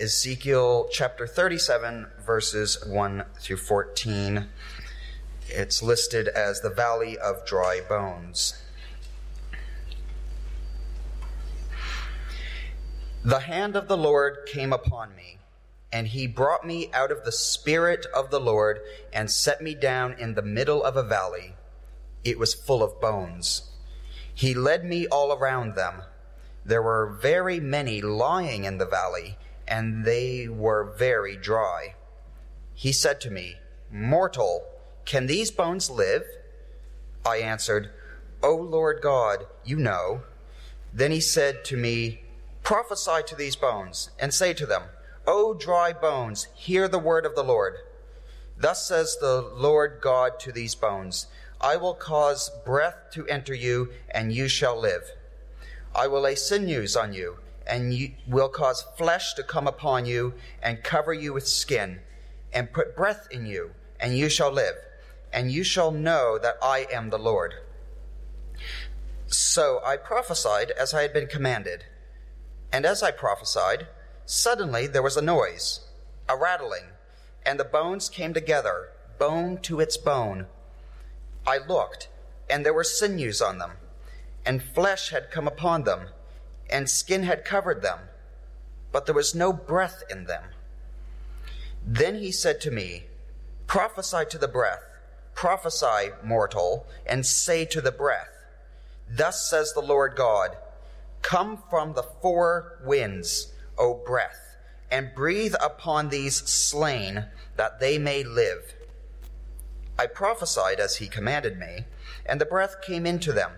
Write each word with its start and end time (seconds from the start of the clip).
Ezekiel 0.00 0.88
chapter 0.90 1.26
37, 1.26 2.06
verses 2.24 2.82
1 2.86 3.22
through 3.38 3.58
14. 3.58 4.46
It's 5.48 5.82
listed 5.82 6.26
as 6.28 6.62
the 6.62 6.70
Valley 6.70 7.18
of 7.18 7.44
Dry 7.44 7.82
Bones. 7.86 8.56
The 13.22 13.40
hand 13.40 13.76
of 13.76 13.88
the 13.88 13.96
Lord 13.98 14.48
came 14.50 14.72
upon 14.72 15.14
me, 15.14 15.36
and 15.92 16.06
he 16.06 16.26
brought 16.26 16.66
me 16.66 16.90
out 16.94 17.12
of 17.12 17.26
the 17.26 17.32
spirit 17.32 18.06
of 18.14 18.30
the 18.30 18.40
Lord 18.40 18.80
and 19.12 19.30
set 19.30 19.60
me 19.60 19.74
down 19.74 20.14
in 20.14 20.32
the 20.32 20.40
middle 20.40 20.82
of 20.82 20.96
a 20.96 21.02
valley. 21.02 21.56
It 22.24 22.38
was 22.38 22.54
full 22.54 22.82
of 22.82 23.02
bones. 23.02 23.70
He 24.34 24.54
led 24.54 24.82
me 24.82 25.06
all 25.08 25.30
around 25.30 25.74
them. 25.74 26.04
There 26.64 26.80
were 26.80 27.18
very 27.20 27.60
many 27.60 28.00
lying 28.00 28.64
in 28.64 28.78
the 28.78 28.86
valley 28.86 29.36
and 29.70 30.04
they 30.04 30.48
were 30.48 30.92
very 30.98 31.36
dry. 31.36 31.94
He 32.74 32.92
said 32.92 33.20
to 33.20 33.30
me, 33.30 33.56
Mortal, 33.90 34.66
can 35.04 35.26
these 35.26 35.52
bones 35.52 35.88
live? 35.88 36.24
I 37.24 37.36
answered, 37.36 37.90
O 38.42 38.54
Lord 38.54 39.00
God, 39.00 39.46
you 39.64 39.76
know. 39.76 40.22
Then 40.92 41.12
he 41.12 41.20
said 41.20 41.64
to 41.66 41.76
me, 41.76 42.22
Prophesy 42.64 43.22
to 43.26 43.36
these 43.36 43.56
bones, 43.56 44.10
and 44.18 44.34
say 44.34 44.52
to 44.54 44.66
them, 44.66 44.82
O 45.26 45.54
dry 45.54 45.92
bones, 45.92 46.48
hear 46.54 46.88
the 46.88 46.98
word 46.98 47.24
of 47.24 47.36
the 47.36 47.44
Lord. 47.44 47.76
Thus 48.58 48.88
says 48.88 49.16
the 49.20 49.40
Lord 49.40 50.00
God 50.02 50.40
to 50.40 50.52
these 50.52 50.74
bones, 50.74 51.28
I 51.60 51.76
will 51.76 51.94
cause 51.94 52.50
breath 52.64 53.10
to 53.12 53.26
enter 53.28 53.54
you, 53.54 53.90
and 54.10 54.32
you 54.32 54.48
shall 54.48 54.78
live. 54.78 55.12
I 55.94 56.06
will 56.06 56.22
lay 56.22 56.34
sinews 56.34 56.96
on 56.96 57.12
you 57.12 57.38
and 57.70 57.94
you 57.94 58.10
will 58.26 58.48
cause 58.48 58.84
flesh 58.98 59.32
to 59.34 59.44
come 59.44 59.68
upon 59.68 60.04
you 60.04 60.34
and 60.60 60.82
cover 60.82 61.14
you 61.14 61.32
with 61.32 61.46
skin 61.46 62.00
and 62.52 62.72
put 62.72 62.96
breath 62.96 63.28
in 63.30 63.46
you 63.46 63.70
and 64.00 64.18
you 64.18 64.28
shall 64.28 64.50
live 64.50 64.74
and 65.32 65.52
you 65.52 65.62
shall 65.62 65.92
know 65.92 66.36
that 66.36 66.56
I 66.60 66.88
am 66.92 67.10
the 67.10 67.18
Lord. 67.18 67.54
So 69.28 69.80
I 69.84 69.96
prophesied 69.96 70.72
as 70.72 70.92
I 70.92 71.02
had 71.02 71.12
been 71.12 71.28
commanded. 71.28 71.84
And 72.72 72.84
as 72.84 73.00
I 73.00 73.12
prophesied, 73.12 73.86
suddenly 74.26 74.88
there 74.88 75.02
was 75.02 75.16
a 75.16 75.22
noise, 75.22 75.80
a 76.28 76.36
rattling, 76.36 76.86
and 77.46 77.60
the 77.60 77.64
bones 77.64 78.08
came 78.08 78.34
together, 78.34 78.88
bone 79.18 79.58
to 79.62 79.78
its 79.78 79.96
bone. 79.96 80.46
I 81.46 81.58
looked, 81.58 82.08
and 82.48 82.66
there 82.66 82.74
were 82.74 82.84
sinews 82.84 83.40
on 83.40 83.58
them, 83.58 83.72
and 84.44 84.60
flesh 84.60 85.10
had 85.10 85.30
come 85.30 85.46
upon 85.46 85.84
them 85.84 86.08
and 86.70 86.88
skin 86.88 87.24
had 87.24 87.44
covered 87.44 87.82
them, 87.82 87.98
but 88.92 89.06
there 89.06 89.14
was 89.14 89.34
no 89.34 89.52
breath 89.52 90.02
in 90.10 90.24
them. 90.24 90.44
Then 91.86 92.16
he 92.16 92.32
said 92.32 92.60
to 92.62 92.70
me, 92.70 93.04
Prophesy 93.66 94.24
to 94.30 94.38
the 94.38 94.48
breath, 94.48 94.82
prophesy, 95.34 96.10
mortal, 96.22 96.86
and 97.06 97.24
say 97.24 97.64
to 97.66 97.80
the 97.80 97.92
breath, 97.92 98.44
Thus 99.08 99.48
says 99.48 99.72
the 99.72 99.80
Lord 99.80 100.14
God, 100.16 100.56
Come 101.22 101.62
from 101.68 101.94
the 101.94 102.02
four 102.02 102.78
winds, 102.84 103.52
O 103.78 103.94
breath, 103.94 104.56
and 104.90 105.14
breathe 105.14 105.54
upon 105.60 106.08
these 106.08 106.36
slain, 106.36 107.26
that 107.56 107.80
they 107.80 107.98
may 107.98 108.22
live. 108.22 108.74
I 109.98 110.06
prophesied 110.06 110.80
as 110.80 110.96
he 110.96 111.08
commanded 111.08 111.58
me, 111.58 111.84
and 112.24 112.40
the 112.40 112.46
breath 112.46 112.76
came 112.82 113.06
into 113.06 113.32
them, 113.32 113.52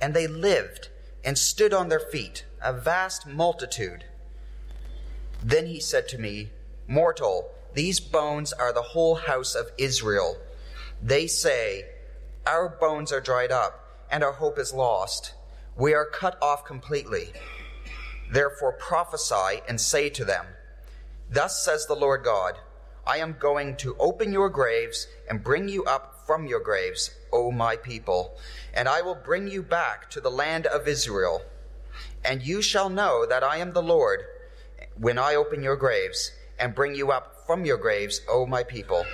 and 0.00 0.12
they 0.12 0.26
lived 0.26 0.88
and 1.24 1.38
stood 1.38 1.72
on 1.72 1.88
their 1.88 2.00
feet 2.00 2.44
a 2.64 2.72
vast 2.72 3.26
multitude. 3.26 4.04
Then 5.42 5.66
he 5.66 5.78
said 5.78 6.08
to 6.08 6.18
me, 6.18 6.48
Mortal, 6.88 7.50
these 7.74 8.00
bones 8.00 8.52
are 8.54 8.72
the 8.72 8.80
whole 8.82 9.16
house 9.16 9.54
of 9.54 9.70
Israel. 9.76 10.38
They 11.02 11.26
say, 11.26 11.84
Our 12.46 12.68
bones 12.68 13.12
are 13.12 13.20
dried 13.20 13.52
up, 13.52 14.06
and 14.10 14.24
our 14.24 14.32
hope 14.32 14.58
is 14.58 14.72
lost. 14.72 15.34
We 15.76 15.92
are 15.92 16.06
cut 16.06 16.38
off 16.40 16.64
completely. 16.64 17.32
Therefore 18.30 18.72
prophesy 18.72 19.60
and 19.68 19.78
say 19.78 20.08
to 20.10 20.24
them, 20.24 20.46
Thus 21.30 21.62
says 21.62 21.86
the 21.86 21.94
Lord 21.94 22.24
God, 22.24 22.54
I 23.06 23.18
am 23.18 23.36
going 23.38 23.76
to 23.78 23.96
open 23.98 24.32
your 24.32 24.48
graves 24.48 25.06
and 25.28 25.44
bring 25.44 25.68
you 25.68 25.84
up 25.84 26.22
from 26.26 26.46
your 26.46 26.60
graves, 26.60 27.10
O 27.32 27.50
my 27.50 27.76
people, 27.76 28.38
and 28.72 28.88
I 28.88 29.02
will 29.02 29.14
bring 29.14 29.48
you 29.48 29.62
back 29.62 30.08
to 30.10 30.20
the 30.22 30.30
land 30.30 30.64
of 30.66 30.88
Israel. 30.88 31.42
And 32.24 32.42
you 32.42 32.62
shall 32.62 32.88
know 32.88 33.26
that 33.26 33.44
I 33.44 33.58
am 33.58 33.72
the 33.72 33.82
Lord 33.82 34.24
when 34.96 35.18
I 35.18 35.34
open 35.34 35.62
your 35.62 35.76
graves 35.76 36.32
and 36.58 36.74
bring 36.74 36.94
you 36.94 37.10
up 37.10 37.46
from 37.46 37.64
your 37.64 37.76
graves, 37.76 38.20
O 38.28 38.46
my 38.46 38.62
people. 38.62 39.04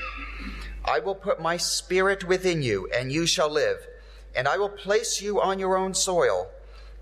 I 0.85 1.01
will 1.01 1.15
put 1.15 1.41
my 1.41 1.57
spirit 1.57 2.25
within 2.25 2.63
you, 2.63 2.89
and 2.95 3.13
you 3.13 3.27
shall 3.27 3.51
live, 3.51 3.87
and 4.35 4.47
I 4.47 4.57
will 4.57 4.69
place 4.69 5.21
you 5.21 5.41
on 5.41 5.59
your 5.59 5.77
own 5.77 5.95
soil. 5.95 6.49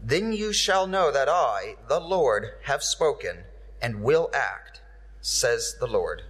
Then 0.02 0.32
you 0.32 0.52
shall 0.52 0.86
know 0.86 1.10
that 1.12 1.28
I, 1.28 1.76
the 1.88 2.00
Lord, 2.00 2.52
have 2.64 2.82
spoken 2.82 3.38
and 3.82 4.02
will 4.02 4.30
act, 4.32 4.80
says 5.20 5.76
the 5.78 5.86
Lord. 5.86 6.22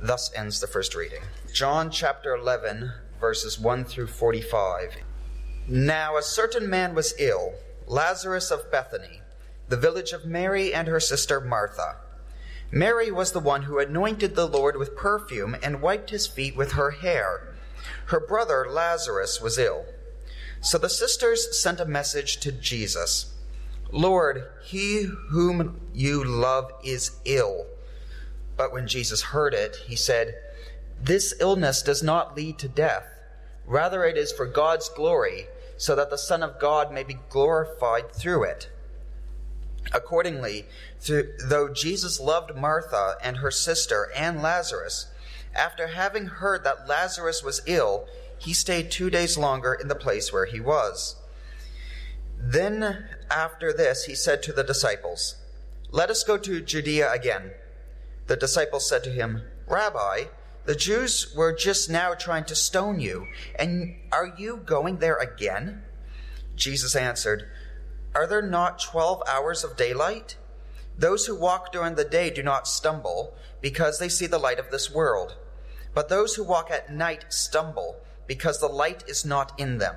Thus 0.00 0.32
ends 0.34 0.60
the 0.60 0.66
first 0.66 0.94
reading. 0.94 1.22
John 1.52 1.90
chapter 1.90 2.34
11, 2.34 2.92
verses 3.20 3.58
1 3.58 3.84
through 3.84 4.06
45. 4.08 4.96
Now 5.66 6.16
a 6.16 6.22
certain 6.22 6.68
man 6.68 6.94
was 6.94 7.14
ill 7.18 7.54
Lazarus 7.88 8.50
of 8.50 8.70
Bethany, 8.70 9.22
the 9.70 9.76
village 9.76 10.12
of 10.12 10.26
Mary 10.26 10.74
and 10.74 10.88
her 10.88 11.00
sister 11.00 11.40
Martha. 11.40 11.96
Mary 12.70 13.10
was 13.10 13.32
the 13.32 13.40
one 13.40 13.62
who 13.62 13.78
anointed 13.78 14.34
the 14.34 14.46
Lord 14.46 14.76
with 14.76 14.94
perfume 14.94 15.56
and 15.62 15.80
wiped 15.80 16.10
his 16.10 16.26
feet 16.26 16.54
with 16.54 16.72
her 16.72 16.90
hair. 16.90 17.54
Her 18.06 18.20
brother 18.20 18.66
Lazarus 18.68 19.40
was 19.40 19.58
ill. 19.58 19.86
So 20.60 20.76
the 20.76 20.90
sisters 20.90 21.58
sent 21.58 21.80
a 21.80 21.86
message 21.86 22.40
to 22.40 22.52
Jesus 22.52 23.34
Lord, 23.90 24.44
he 24.62 25.04
whom 25.30 25.80
you 25.94 26.22
love 26.22 26.70
is 26.84 27.12
ill. 27.24 27.64
But 28.54 28.70
when 28.70 28.86
Jesus 28.86 29.22
heard 29.22 29.54
it, 29.54 29.76
he 29.86 29.96
said, 29.96 30.34
This 31.00 31.32
illness 31.40 31.80
does 31.80 32.02
not 32.02 32.36
lead 32.36 32.58
to 32.58 32.68
death. 32.68 33.06
Rather, 33.64 34.04
it 34.04 34.18
is 34.18 34.30
for 34.30 34.44
God's 34.44 34.90
glory 34.90 35.46
so 35.78 35.94
that 35.94 36.10
the 36.10 36.18
Son 36.18 36.42
of 36.42 36.58
God 36.58 36.92
may 36.92 37.04
be 37.04 37.18
glorified 37.30 38.12
through 38.12 38.44
it. 38.44 38.68
Accordingly, 39.92 40.66
through, 41.00 41.32
though 41.46 41.72
Jesus 41.72 42.20
loved 42.20 42.54
Martha 42.54 43.16
and 43.22 43.38
her 43.38 43.50
sister 43.50 44.10
and 44.14 44.42
Lazarus, 44.42 45.06
after 45.54 45.86
having 45.88 46.26
heard 46.26 46.64
that 46.64 46.86
Lazarus 46.86 47.42
was 47.42 47.62
ill, 47.66 48.06
he 48.38 48.52
stayed 48.52 48.90
two 48.90 49.08
days 49.08 49.38
longer 49.38 49.72
in 49.72 49.88
the 49.88 49.94
place 49.94 50.32
where 50.32 50.46
he 50.46 50.60
was. 50.60 51.16
Then, 52.38 53.08
after 53.30 53.72
this, 53.72 54.04
he 54.04 54.14
said 54.14 54.42
to 54.42 54.52
the 54.52 54.62
disciples, 54.62 55.36
Let 55.90 56.10
us 56.10 56.22
go 56.22 56.36
to 56.38 56.60
Judea 56.60 57.10
again. 57.10 57.52
The 58.26 58.36
disciples 58.36 58.88
said 58.88 59.02
to 59.04 59.10
him, 59.10 59.42
Rabbi, 59.66 60.24
the 60.68 60.76
Jews 60.76 61.34
were 61.34 61.54
just 61.54 61.88
now 61.88 62.12
trying 62.12 62.44
to 62.44 62.54
stone 62.54 63.00
you, 63.00 63.26
and 63.58 63.96
are 64.12 64.34
you 64.36 64.58
going 64.58 64.98
there 64.98 65.16
again? 65.16 65.80
Jesus 66.56 66.94
answered, 66.94 67.48
Are 68.14 68.26
there 68.26 68.42
not 68.42 68.78
twelve 68.78 69.22
hours 69.26 69.64
of 69.64 69.78
daylight? 69.78 70.36
Those 70.98 71.24
who 71.24 71.40
walk 71.40 71.72
during 71.72 71.94
the 71.94 72.04
day 72.04 72.28
do 72.28 72.42
not 72.42 72.68
stumble, 72.68 73.32
because 73.62 73.98
they 73.98 74.10
see 74.10 74.26
the 74.26 74.36
light 74.36 74.58
of 74.58 74.70
this 74.70 74.90
world. 74.90 75.38
But 75.94 76.10
those 76.10 76.34
who 76.34 76.44
walk 76.44 76.70
at 76.70 76.92
night 76.92 77.24
stumble, 77.30 77.96
because 78.26 78.60
the 78.60 78.68
light 78.68 79.04
is 79.08 79.24
not 79.24 79.58
in 79.58 79.78
them. 79.78 79.94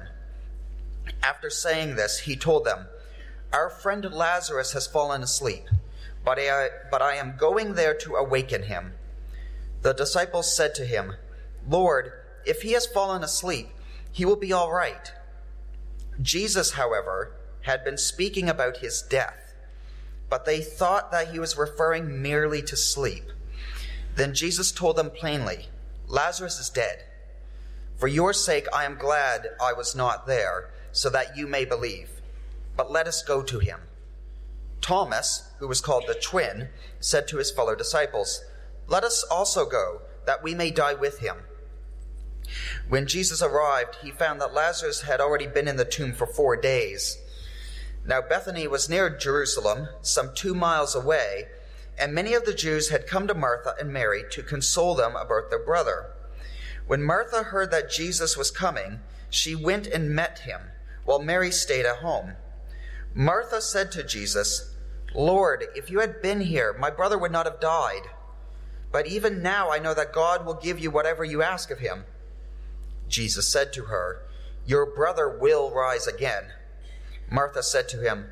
After 1.22 1.50
saying 1.50 1.98
this, 1.98 2.20
he 2.20 2.38
told 2.38 2.64
them, 2.64 2.86
Our 3.52 3.70
friend 3.70 4.06
Lazarus 4.10 4.72
has 4.72 4.88
fallen 4.88 5.22
asleep, 5.22 5.66
but 6.24 6.40
I, 6.40 6.70
but 6.90 7.02
I 7.02 7.16
am 7.16 7.36
going 7.36 7.74
there 7.74 7.94
to 7.96 8.16
awaken 8.16 8.64
him. 8.64 8.94
The 9.82 9.94
disciples 9.94 10.56
said 10.56 10.76
to 10.76 10.86
him, 10.86 11.16
Lord, 11.68 12.12
if 12.46 12.62
he 12.62 12.74
has 12.74 12.86
fallen 12.86 13.24
asleep, 13.24 13.70
he 14.12 14.26
will 14.26 14.36
be 14.36 14.54
all 14.54 14.72
right. 14.72 15.12
Jesus, 16.22 16.72
however, 16.72 17.34
had 17.62 17.84
been 17.84 17.98
speaking 17.98 18.50
about 18.50 18.78
his 18.78 19.02
death, 19.02 19.56
but 20.30 20.46
they 20.46 20.62
thought 20.62 21.12
that 21.12 21.30
he 21.30 21.40
was 21.40 21.58
referring 21.58 22.22
merely 22.22 22.62
to 22.64 22.76
sleep. 22.76 23.26
Then 24.16 24.34
Jesus 24.34 24.72
told 24.72 24.98
them 24.98 25.10
plainly, 25.10 25.68
Lazarus 26.08 26.60
is 26.60 26.70
dead. 26.70 27.06
For 27.96 28.08
your 28.08 28.34
sake 28.34 28.68
I 28.74 28.86
am 28.86 28.98
glad 28.98 29.48
I 29.62 29.74
was 29.74 29.96
not 29.96 30.28
there, 30.28 30.72
so 30.92 31.10
that 31.10 31.38
you 31.38 31.48
may 31.48 31.66
believe. 31.66 32.10
But 32.76 32.92
let 32.92 33.08
us 33.08 33.24
go 33.24 33.42
to 33.44 33.60
him. 33.60 33.80
Thomas, 34.82 35.52
who 35.60 35.68
was 35.68 35.82
called 35.82 36.06
the 36.08 36.16
twin, 36.16 36.70
said 37.00 37.28
to 37.28 37.38
his 37.38 37.52
fellow 37.52 37.76
disciples, 37.76 38.44
let 38.92 39.06
us 39.06 39.24
also 39.24 39.66
go, 39.66 40.02
that 40.26 40.44
we 40.44 40.54
may 40.54 40.70
die 40.70 40.94
with 40.94 41.20
him. 41.20 41.38
When 42.90 43.08
Jesus 43.08 43.42
arrived, 43.42 43.96
he 44.04 44.12
found 44.12 44.42
that 44.42 44.54
Lazarus 44.54 45.04
had 45.04 45.22
already 45.22 45.48
been 45.48 45.70
in 45.70 45.78
the 45.78 45.86
tomb 45.86 46.12
for 46.12 46.28
four 46.28 46.58
days. 46.58 47.18
Now 48.06 48.20
Bethany 48.22 48.68
was 48.68 48.90
near 48.90 49.10
Jerusalem, 49.10 49.88
some 50.02 50.36
two 50.36 50.54
miles 50.54 50.94
away, 50.94 51.46
and 51.98 52.14
many 52.14 52.34
of 52.34 52.44
the 52.44 52.54
Jews 52.54 52.90
had 52.90 53.08
come 53.08 53.28
to 53.28 53.34
Martha 53.34 53.76
and 53.80 53.94
Mary 53.94 54.24
to 54.32 54.44
console 54.44 54.94
them 54.94 55.16
about 55.16 55.50
their 55.50 55.64
brother. 55.64 56.12
When 56.86 57.02
Martha 57.02 57.44
heard 57.44 57.72
that 57.72 57.90
Jesus 57.90 58.36
was 58.36 58.52
coming, 58.52 59.00
she 59.30 59.56
went 59.56 59.88
and 59.88 60.14
met 60.14 60.40
him, 60.40 60.60
while 61.06 61.20
Mary 61.20 61.52
stayed 61.52 61.86
at 61.86 62.00
home. 62.00 62.34
Martha 63.14 63.62
said 63.62 63.90
to 63.94 64.04
Jesus, 64.04 64.76
Lord, 65.16 65.64
if 65.76 65.90
you 65.90 66.02
had 66.02 66.22
been 66.22 66.42
here, 66.42 66.76
my 66.78 66.90
brother 66.90 67.18
would 67.18 67.32
not 67.32 67.46
have 67.46 67.62
died. 67.62 68.02
But 68.92 69.08
even 69.08 69.42
now 69.42 69.72
I 69.72 69.80
know 69.80 69.94
that 69.94 70.14
God 70.14 70.46
will 70.46 70.54
give 70.54 70.80
you 70.80 70.92
whatever 70.92 71.24
you 71.24 71.42
ask 71.42 71.72
of 71.72 71.80
him. 71.80 72.06
Jesus 73.08 73.48
said 73.48 73.72
to 73.74 73.86
her, 73.86 74.24
Your 74.66 74.86
brother 74.86 75.30
will 75.30 75.72
rise 75.72 76.08
again. 76.08 76.46
Martha 77.30 77.64
said 77.64 77.88
to 77.90 77.98
him, 77.98 78.26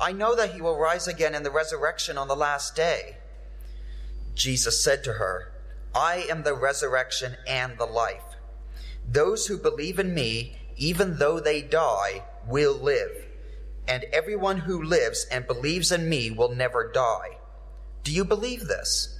I 0.00 0.12
know 0.12 0.34
that 0.34 0.54
he 0.54 0.60
will 0.60 0.78
rise 0.78 1.06
again 1.06 1.34
in 1.34 1.42
the 1.42 1.50
resurrection 1.50 2.16
on 2.16 2.28
the 2.28 2.36
last 2.36 2.74
day. 2.74 3.18
Jesus 4.34 4.82
said 4.82 5.04
to 5.04 5.14
her, 5.14 5.52
I 5.94 6.26
am 6.30 6.42
the 6.42 6.54
resurrection 6.54 7.36
and 7.46 7.76
the 7.76 7.86
life. 7.86 8.22
Those 9.06 9.46
who 9.46 9.58
believe 9.58 9.98
in 9.98 10.14
me, 10.14 10.56
even 10.76 11.18
though 11.18 11.40
they 11.40 11.62
die, 11.62 12.24
will 12.46 12.74
live. 12.74 13.26
And 13.86 14.04
everyone 14.12 14.58
who 14.58 14.82
lives 14.82 15.26
and 15.30 15.46
believes 15.46 15.92
in 15.92 16.08
me 16.08 16.30
will 16.30 16.54
never 16.54 16.90
die. 16.90 17.38
Do 18.04 18.12
you 18.12 18.24
believe 18.24 18.66
this? 18.66 19.19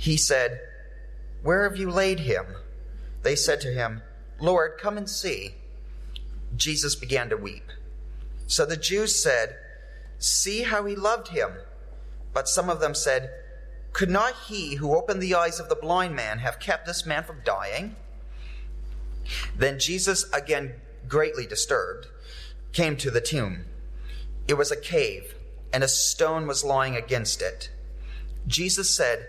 He 0.00 0.16
said, 0.16 0.60
Where 1.42 1.68
have 1.68 1.76
you 1.78 1.90
laid 1.90 2.20
him? 2.20 2.46
They 3.22 3.36
said 3.36 3.60
to 3.60 3.68
him, 3.68 4.00
Lord, 4.40 4.78
come 4.80 4.96
and 4.96 5.08
see. 5.08 5.56
Jesus 6.56 6.94
began 6.94 7.28
to 7.28 7.36
weep. 7.36 7.70
So 8.46 8.64
the 8.64 8.78
Jews 8.78 9.14
said, 9.14 9.58
See 10.18 10.62
how 10.62 10.86
he 10.86 10.96
loved 10.96 11.28
him. 11.28 11.50
But 12.32 12.48
some 12.48 12.70
of 12.70 12.80
them 12.80 12.94
said, 12.94 13.30
Could 13.92 14.08
not 14.08 14.32
he 14.48 14.76
who 14.76 14.96
opened 14.96 15.20
the 15.20 15.34
eyes 15.34 15.60
of 15.60 15.68
the 15.68 15.74
blind 15.76 16.16
man 16.16 16.38
have 16.38 16.60
kept 16.60 16.86
this 16.86 17.04
man 17.04 17.22
from 17.22 17.42
dying? 17.44 17.94
Then 19.54 19.78
Jesus, 19.78 20.24
again 20.32 20.76
greatly 21.08 21.46
disturbed, 21.46 22.06
came 22.72 22.96
to 22.96 23.10
the 23.10 23.20
tomb. 23.20 23.66
It 24.48 24.54
was 24.54 24.70
a 24.70 24.80
cave, 24.80 25.34
and 25.74 25.84
a 25.84 25.88
stone 25.88 26.46
was 26.46 26.64
lying 26.64 26.96
against 26.96 27.42
it. 27.42 27.70
Jesus 28.46 28.88
said, 28.88 29.28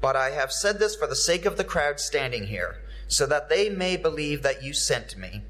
but 0.00 0.16
I 0.16 0.30
have 0.30 0.52
said 0.52 0.78
this 0.78 0.96
for 0.96 1.06
the 1.06 1.16
sake 1.16 1.44
of 1.44 1.56
the 1.56 1.64
crowd 1.64 2.00
standing 2.00 2.44
here, 2.46 2.78
so 3.08 3.26
that 3.26 3.48
they 3.48 3.68
may 3.68 3.96
believe 3.96 4.42
that 4.42 4.62
you 4.62 4.72
sent 4.72 5.16
me. 5.16 5.42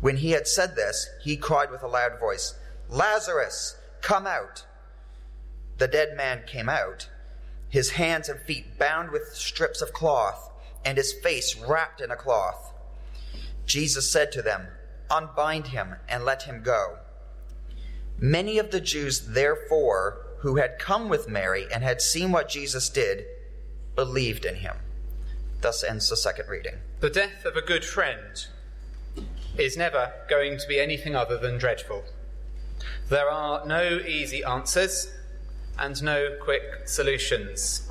When 0.00 0.18
he 0.18 0.32
had 0.32 0.46
said 0.46 0.76
this, 0.76 1.08
he 1.22 1.36
cried 1.36 1.70
with 1.70 1.82
a 1.82 1.88
loud 1.88 2.18
voice, 2.18 2.54
Lazarus, 2.88 3.76
come 4.00 4.26
out. 4.26 4.66
The 5.78 5.88
dead 5.88 6.16
man 6.16 6.42
came 6.46 6.68
out, 6.68 7.08
his 7.68 7.92
hands 7.92 8.28
and 8.28 8.40
feet 8.40 8.78
bound 8.78 9.10
with 9.10 9.34
strips 9.34 9.80
of 9.80 9.92
cloth, 9.92 10.50
and 10.84 10.98
his 10.98 11.12
face 11.12 11.56
wrapped 11.56 12.00
in 12.00 12.10
a 12.10 12.16
cloth. 12.16 12.72
Jesus 13.64 14.10
said 14.10 14.32
to 14.32 14.42
them, 14.42 14.66
Unbind 15.10 15.68
him 15.68 15.96
and 16.08 16.24
let 16.24 16.42
him 16.42 16.62
go. 16.62 16.98
Many 18.18 18.58
of 18.58 18.70
the 18.70 18.80
Jews, 18.80 19.28
therefore, 19.28 20.26
who 20.42 20.56
had 20.56 20.76
come 20.76 21.08
with 21.08 21.28
Mary 21.28 21.66
and 21.72 21.84
had 21.84 22.02
seen 22.02 22.32
what 22.32 22.48
Jesus 22.48 22.88
did, 22.88 23.24
believed 23.94 24.44
in 24.44 24.56
him. 24.56 24.74
Thus 25.60 25.84
ends 25.84 26.10
the 26.10 26.16
second 26.16 26.48
reading. 26.48 26.74
The 26.98 27.10
death 27.10 27.44
of 27.44 27.56
a 27.56 27.62
good 27.62 27.84
friend 27.84 28.44
is 29.56 29.76
never 29.76 30.12
going 30.28 30.58
to 30.58 30.66
be 30.66 30.80
anything 30.80 31.14
other 31.14 31.38
than 31.38 31.58
dreadful. 31.58 32.02
There 33.08 33.30
are 33.30 33.64
no 33.64 34.00
easy 34.00 34.42
answers 34.42 35.12
and 35.78 36.02
no 36.02 36.36
quick 36.42 36.88
solutions. 36.88 37.88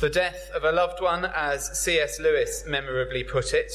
The 0.00 0.08
death 0.08 0.50
of 0.54 0.64
a 0.64 0.72
loved 0.72 1.02
one, 1.02 1.26
as 1.26 1.78
C.S. 1.78 2.18
Lewis 2.18 2.64
memorably 2.66 3.22
put 3.22 3.52
it, 3.52 3.70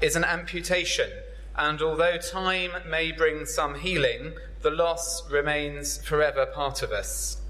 is 0.00 0.16
an 0.16 0.24
amputation, 0.24 1.10
and 1.56 1.82
although 1.82 2.16
time 2.16 2.70
may 2.88 3.12
bring 3.12 3.44
some 3.44 3.74
healing, 3.74 4.32
the 4.62 4.70
loss 4.70 5.28
remains 5.28 5.98
forever 5.98 6.46
part 6.46 6.82
of 6.82 6.92
us. 6.92 7.40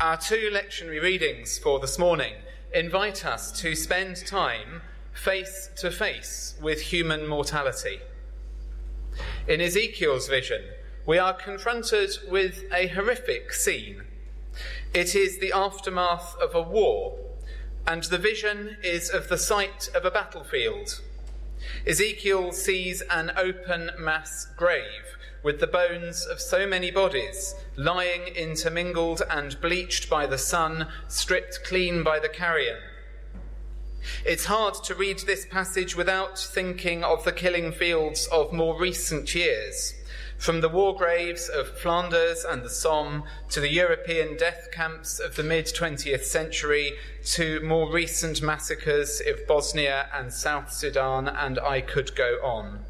Our 0.00 0.16
two 0.16 0.50
lectionary 0.52 1.00
readings 1.00 1.56
for 1.56 1.78
this 1.78 1.98
morning 1.98 2.34
invite 2.74 3.24
us 3.24 3.52
to 3.60 3.76
spend 3.76 4.16
time 4.26 4.82
face 5.12 5.70
to 5.76 5.90
face 5.90 6.56
with 6.60 6.80
human 6.80 7.26
mortality. 7.28 8.00
In 9.46 9.60
Ezekiel's 9.60 10.28
vision, 10.28 10.62
we 11.06 11.16
are 11.16 11.32
confronted 11.32 12.10
with 12.28 12.64
a 12.72 12.88
horrific 12.88 13.52
scene. 13.52 14.02
It 14.92 15.14
is 15.14 15.38
the 15.38 15.52
aftermath 15.52 16.36
of 16.42 16.54
a 16.54 16.62
war, 16.62 17.18
and 17.86 18.02
the 18.04 18.18
vision 18.18 18.76
is 18.82 19.10
of 19.10 19.28
the 19.28 19.38
site 19.38 19.90
of 19.94 20.04
a 20.04 20.10
battlefield. 20.10 21.00
Ezekiel 21.86 22.52
sees 22.52 23.02
an 23.10 23.32
open 23.36 23.90
mass 23.98 24.46
grave 24.56 25.16
with 25.42 25.60
the 25.60 25.66
bones 25.66 26.26
of 26.26 26.40
so 26.40 26.66
many 26.66 26.90
bodies 26.90 27.54
lying 27.76 28.22
intermingled 28.28 29.22
and 29.30 29.60
bleached 29.60 30.10
by 30.10 30.26
the 30.26 30.38
sun, 30.38 30.88
stripped 31.06 31.60
clean 31.64 32.02
by 32.02 32.18
the 32.18 32.28
carrion. 32.28 32.78
It's 34.24 34.46
hard 34.46 34.74
to 34.84 34.94
read 34.94 35.20
this 35.20 35.46
passage 35.46 35.96
without 35.96 36.38
thinking 36.38 37.04
of 37.04 37.24
the 37.24 37.32
killing 37.32 37.72
fields 37.72 38.26
of 38.28 38.52
more 38.52 38.78
recent 38.78 39.34
years. 39.34 39.94
From 40.38 40.60
the 40.60 40.68
war 40.68 40.94
graves 40.94 41.48
of 41.48 41.76
Flanders 41.80 42.44
and 42.44 42.62
the 42.62 42.70
Somme 42.70 43.24
to 43.50 43.58
the 43.58 43.72
European 43.72 44.36
death 44.36 44.68
camps 44.70 45.18
of 45.18 45.34
the 45.34 45.42
mid 45.42 45.66
20th 45.66 46.22
century 46.22 46.92
to 47.32 47.58
more 47.60 47.92
recent 47.92 48.40
massacres 48.40 49.20
of 49.26 49.44
Bosnia 49.48 50.08
and 50.14 50.32
South 50.32 50.72
Sudan, 50.72 51.26
and 51.26 51.58
I 51.58 51.80
could 51.80 52.14
go 52.14 52.38
on. 52.44 52.84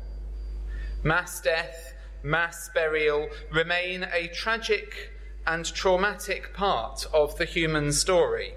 Mass 1.02 1.40
death, 1.40 1.95
mass 2.23 2.69
burial 2.75 3.31
remain 3.50 4.07
a 4.12 4.28
tragic 4.28 5.11
and 5.47 5.64
traumatic 5.64 6.52
part 6.52 7.07
of 7.14 7.38
the 7.38 7.47
human 7.47 7.93
story. 7.93 8.57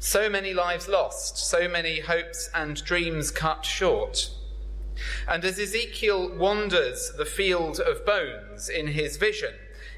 So 0.00 0.28
many 0.28 0.52
lives 0.52 0.88
lost, 0.88 1.38
so 1.38 1.68
many 1.68 2.00
hopes 2.00 2.50
and 2.52 2.82
dreams 2.82 3.30
cut 3.30 3.64
short. 3.64 4.30
And 5.28 5.44
as 5.44 5.58
Ezekiel 5.58 6.36
wanders 6.36 7.12
the 7.16 7.24
field 7.24 7.80
of 7.80 8.04
bones 8.04 8.68
in 8.68 8.88
his 8.88 9.16
vision, 9.16 9.54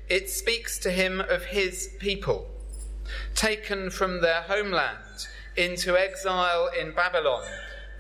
it 0.09 0.29
speaks 0.29 0.79
to 0.81 0.91
him 0.91 1.21
of 1.21 1.47
his 1.47 1.91
people, 1.99 2.47
taken 3.35 3.91
from 3.91 4.21
their 4.21 4.43
homeland 4.43 5.29
into 5.57 5.97
exile 5.97 6.69
in 6.79 6.93
Babylon, 6.93 7.45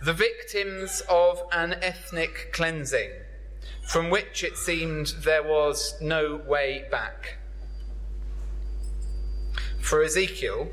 the 0.02 0.12
victims 0.12 1.02
of 1.08 1.42
an 1.52 1.74
ethnic 1.82 2.50
cleansing 2.52 3.10
from 3.86 4.10
which 4.10 4.42
it 4.42 4.56
seemed 4.56 5.08
there 5.22 5.42
was 5.42 5.94
no 6.00 6.36
way 6.36 6.86
back. 6.90 7.38
For 9.80 10.02
Ezekiel, 10.02 10.68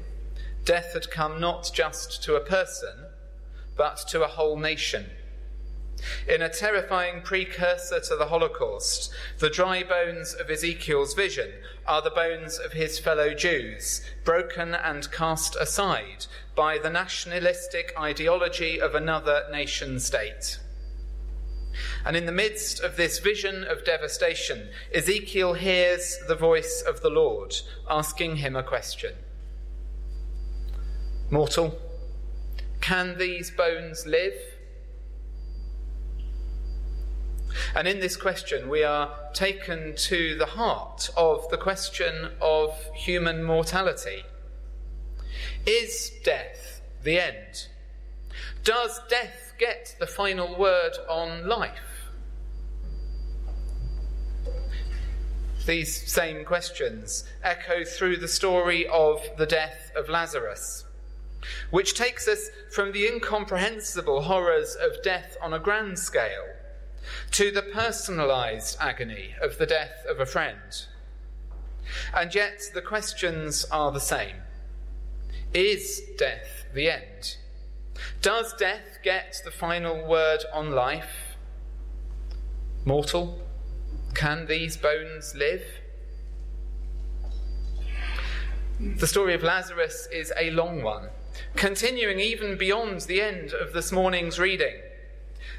death 0.63 0.94
had 0.94 1.12
come 1.12 1.40
not 1.40 1.70
just 1.74 2.24
to 2.24 2.36
a 2.36 2.40
person, 2.40 3.08
but 3.75 3.98
to 4.10 4.24
a 4.24 4.28
whole 4.28 4.58
nation. 4.58 5.08
In 6.27 6.41
a 6.41 6.50
terrifying 6.50 7.22
precursor 7.22 8.00
to 8.00 8.15
the 8.15 8.27
Holocaust, 8.27 9.12
the 9.39 9.50
dry 9.50 9.84
bones 9.84 10.34
of 10.34 10.50
Ezekiel's 10.50 11.13
vision 11.13 11.51
are 11.86 12.01
the 12.01 12.10
bones 12.10 12.58
of 12.58 12.74
his 12.74 13.00
fellow 13.00 13.34
Jews, 13.34 14.01
broken 14.24 14.74
and 14.74 15.12
cast 15.12 15.55
aside 15.55 16.25
by 16.55 16.77
the 16.77 16.89
nationalistic 16.89 17.93
ideology 18.00 18.79
of 18.79 18.96
another 18.96 19.43
nation 19.51 20.00
state. 20.00 20.60
And 22.05 22.17
in 22.17 22.25
the 22.25 22.31
midst 22.31 22.81
of 22.81 22.98
this 22.98 23.20
vision 23.20 23.63
of 23.63 23.86
devastation, 23.86 24.70
Ezekiel 24.93 25.53
hears 25.53 26.17
the 26.27 26.36
voice 26.36 26.84
of 26.86 27.01
the 27.01 27.10
Lord 27.10 27.55
asking 27.89 28.38
him 28.38 28.55
a 28.55 28.63
question 28.63 29.15
Mortal, 31.29 31.79
can 32.81 33.17
these 33.17 33.51
bones 33.51 34.05
live? 34.05 34.34
And 37.75 37.88
in 37.88 38.00
this 38.00 38.15
question, 38.15 38.70
we 38.70 38.84
are 38.84 39.13
taken 39.34 39.96
to 39.96 40.36
the 40.38 40.46
heart 40.46 41.10
of 41.17 41.50
the 41.50 41.58
question 41.58 42.31
of 42.41 42.77
human 42.96 43.43
mortality. 43.43 44.24
Is 45.65 46.12
death 46.24 46.81
the 47.03 47.20
end? 47.20 47.67
Does 48.63 49.00
death 49.10 49.53
get 49.58 49.96
the 50.00 50.08
final 50.08 50.58
word 50.58 50.93
on 51.10 51.48
life? 51.48 52.10
These 55.65 56.12
same 56.12 56.43
questions 56.43 57.24
echo 57.43 57.84
through 57.84 58.17
the 58.17 58.27
story 58.27 58.88
of 58.88 59.22
the 59.38 59.46
death 59.46 59.91
of 59.96 60.10
Lazarus, 60.10 60.86
which 61.70 61.93
takes 61.93 62.27
us 62.27 62.50
from 62.74 62.91
the 62.91 63.08
incomprehensible 63.08 64.24
horrors 64.24 64.75
of 64.75 65.03
death 65.03 65.38
on 65.41 65.53
a 65.53 65.60
grand 65.60 66.00
scale 66.00 66.48
to 67.32 67.50
the 67.50 67.62
personalized 67.62 68.78
agony 68.80 69.36
of 69.42 69.58
the 69.58 69.66
death 69.66 70.06
of 70.08 70.20
a 70.20 70.26
friend. 70.26 70.86
And 72.14 72.34
yet 72.36 72.62
the 72.74 72.82
questions 72.82 73.66
are 73.72 73.92
the 73.92 74.00
same 74.00 74.36
Is 75.54 76.02
death 76.18 76.66
the 76.74 76.90
end? 76.90 77.38
Does 78.22 78.54
death 78.54 79.00
get 79.04 79.42
the 79.44 79.52
final 79.52 80.08
word 80.08 80.40
on 80.54 80.72
life? 80.72 81.36
Mortal, 82.84 83.40
can 84.14 84.48
these 84.48 84.76
bones 84.76 85.36
live? 85.36 85.64
The 88.80 89.08
story 89.08 89.36
of 89.36 89.44
Lazarus 89.44 90.08
is 90.12 90.34
a 90.38 90.50
long 90.52 90.82
one, 90.82 91.10
continuing 91.56 92.20
even 92.20 92.58
beyond 92.58 93.02
the 93.02 93.22
end 93.22 93.54
of 93.54 93.74
this 93.74 93.92
morning's 93.92 94.40
reading. 94.40 94.76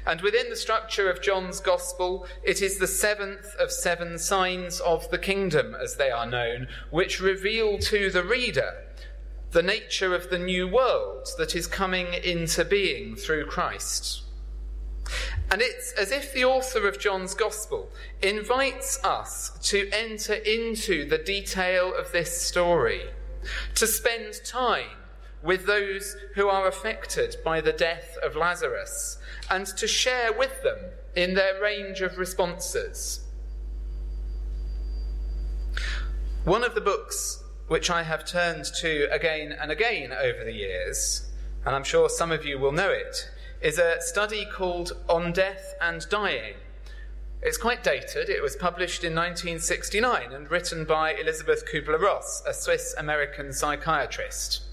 And 0.05 0.21
within 0.21 0.49
the 0.49 0.55
structure 0.55 1.09
of 1.09 1.21
John's 1.21 1.59
Gospel, 1.59 2.27
it 2.43 2.61
is 2.61 2.77
the 2.77 2.87
seventh 2.87 3.55
of 3.55 3.71
seven 3.71 4.17
signs 4.17 4.79
of 4.81 5.09
the 5.11 5.17
kingdom, 5.17 5.75
as 5.81 5.95
they 5.95 6.11
are 6.11 6.25
known, 6.25 6.67
which 6.91 7.21
reveal 7.21 7.77
to 7.79 8.09
the 8.09 8.23
reader 8.23 8.83
the 9.51 9.63
nature 9.63 10.15
of 10.15 10.29
the 10.29 10.39
new 10.39 10.67
world 10.67 11.27
that 11.37 11.55
is 11.55 11.67
coming 11.67 12.07
into 12.23 12.65
being 12.65 13.15
through 13.15 13.45
Christ. 13.45 14.23
And 15.51 15.61
it's 15.61 15.93
as 15.93 16.11
if 16.11 16.33
the 16.33 16.45
author 16.45 16.87
of 16.87 16.99
John's 16.99 17.35
Gospel 17.35 17.89
invites 18.21 18.99
us 19.03 19.51
to 19.69 19.89
enter 19.91 20.33
into 20.33 21.07
the 21.07 21.19
detail 21.19 21.93
of 21.95 22.11
this 22.11 22.41
story, 22.41 23.03
to 23.75 23.85
spend 23.85 24.43
time 24.43 24.97
with 25.43 25.65
those 25.65 26.15
who 26.35 26.47
are 26.47 26.67
affected 26.67 27.35
by 27.43 27.59
the 27.59 27.73
death 27.73 28.17
of 28.23 28.35
Lazarus 28.35 29.17
and 29.51 29.67
to 29.67 29.87
share 29.87 30.31
with 30.31 30.63
them 30.63 30.77
in 31.15 31.33
their 31.33 31.61
range 31.61 32.01
of 32.01 32.17
responses. 32.17 33.25
One 36.45 36.63
of 36.63 36.75
the 36.75 36.81
books 36.81 37.43
which 37.67 37.89
I 37.89 38.03
have 38.03 38.25
turned 38.25 38.65
to 38.81 39.07
again 39.11 39.51
and 39.51 39.71
again 39.71 40.11
over 40.11 40.43
the 40.43 40.53
years, 40.53 41.29
and 41.65 41.75
I'm 41.75 41.83
sure 41.83 42.09
some 42.09 42.31
of 42.31 42.45
you 42.45 42.57
will 42.59 42.71
know 42.71 42.89
it, 42.89 43.29
is 43.61 43.79
a 43.79 44.01
study 44.01 44.45
called 44.45 44.93
On 45.07 45.31
Death 45.31 45.75
and 45.81 46.07
Dying. 46.09 46.55
It's 47.41 47.57
quite 47.57 47.83
dated. 47.83 48.29
It 48.29 48.41
was 48.41 48.55
published 48.55 49.03
in 49.03 49.15
1969 49.15 50.31
and 50.31 50.49
written 50.49 50.85
by 50.85 51.13
Elisabeth 51.13 51.65
Kubler 51.65 51.99
Ross, 51.99 52.43
a 52.47 52.53
Swiss 52.53 52.93
American 52.97 53.51
psychiatrist. 53.51 54.63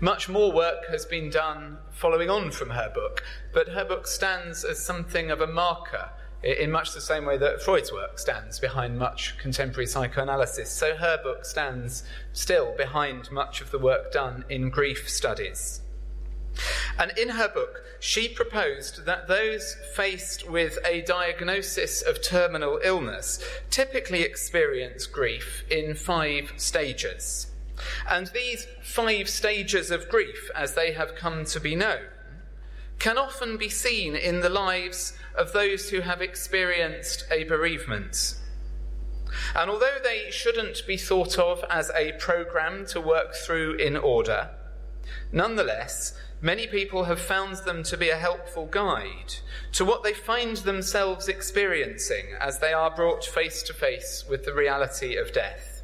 Much 0.00 0.28
more 0.28 0.52
work 0.52 0.86
has 0.88 1.04
been 1.04 1.30
done 1.30 1.78
following 1.90 2.30
on 2.30 2.50
from 2.50 2.70
her 2.70 2.90
book, 2.94 3.22
but 3.52 3.68
her 3.68 3.84
book 3.84 4.06
stands 4.06 4.64
as 4.64 4.78
something 4.78 5.30
of 5.30 5.40
a 5.40 5.46
marker 5.46 6.10
in 6.42 6.70
much 6.70 6.94
the 6.94 7.00
same 7.00 7.24
way 7.24 7.36
that 7.36 7.62
Freud's 7.62 7.92
work 7.92 8.18
stands 8.18 8.60
behind 8.60 8.96
much 8.98 9.36
contemporary 9.38 9.86
psychoanalysis. 9.86 10.70
So 10.70 10.94
her 10.94 11.18
book 11.22 11.44
stands 11.44 12.04
still 12.32 12.74
behind 12.76 13.30
much 13.32 13.60
of 13.60 13.70
the 13.70 13.78
work 13.78 14.12
done 14.12 14.44
in 14.48 14.70
grief 14.70 15.08
studies. 15.08 15.82
And 16.98 17.16
in 17.18 17.30
her 17.30 17.48
book, 17.48 17.84
she 18.00 18.28
proposed 18.28 19.04
that 19.06 19.28
those 19.28 19.76
faced 19.94 20.48
with 20.48 20.78
a 20.84 21.02
diagnosis 21.02 22.02
of 22.02 22.22
terminal 22.22 22.80
illness 22.82 23.44
typically 23.70 24.22
experience 24.22 25.06
grief 25.06 25.64
in 25.70 25.94
five 25.94 26.52
stages. 26.56 27.48
And 28.08 28.28
these 28.28 28.66
five 28.82 29.28
stages 29.28 29.90
of 29.90 30.08
grief, 30.08 30.50
as 30.54 30.74
they 30.74 30.92
have 30.92 31.14
come 31.14 31.44
to 31.46 31.60
be 31.60 31.74
known, 31.74 32.06
can 32.98 33.16
often 33.16 33.56
be 33.56 33.68
seen 33.68 34.16
in 34.16 34.40
the 34.40 34.48
lives 34.48 35.16
of 35.36 35.52
those 35.52 35.90
who 35.90 36.00
have 36.00 36.20
experienced 36.20 37.24
a 37.30 37.44
bereavement. 37.44 38.36
And 39.54 39.70
although 39.70 39.98
they 40.02 40.30
shouldn't 40.30 40.86
be 40.86 40.96
thought 40.96 41.38
of 41.38 41.64
as 41.70 41.90
a 41.94 42.12
program 42.12 42.86
to 42.86 43.00
work 43.00 43.34
through 43.34 43.74
in 43.74 43.96
order, 43.96 44.50
nonetheless, 45.32 46.18
many 46.40 46.66
people 46.66 47.04
have 47.04 47.20
found 47.20 47.58
them 47.58 47.82
to 47.84 47.96
be 47.96 48.10
a 48.10 48.16
helpful 48.16 48.66
guide 48.66 49.34
to 49.72 49.84
what 49.84 50.02
they 50.02 50.12
find 50.12 50.58
themselves 50.58 51.28
experiencing 51.28 52.26
as 52.40 52.58
they 52.58 52.72
are 52.72 52.94
brought 52.94 53.24
face 53.24 53.62
to 53.64 53.72
face 53.72 54.24
with 54.28 54.44
the 54.44 54.54
reality 54.54 55.16
of 55.16 55.32
death. 55.32 55.77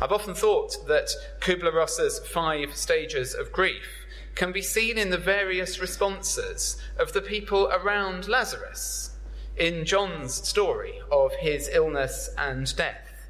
I've 0.00 0.12
often 0.12 0.34
thought 0.34 0.86
that 0.88 1.10
Kubler 1.40 1.72
Ross's 1.72 2.18
five 2.18 2.76
stages 2.76 3.34
of 3.34 3.52
grief 3.52 4.06
can 4.34 4.50
be 4.50 4.62
seen 4.62 4.98
in 4.98 5.10
the 5.10 5.18
various 5.18 5.78
responses 5.78 6.76
of 6.98 7.12
the 7.12 7.22
people 7.22 7.68
around 7.68 8.26
Lazarus 8.26 9.16
in 9.56 9.84
John's 9.84 10.34
story 10.34 11.00
of 11.12 11.32
his 11.34 11.68
illness 11.72 12.28
and 12.36 12.74
death. 12.76 13.28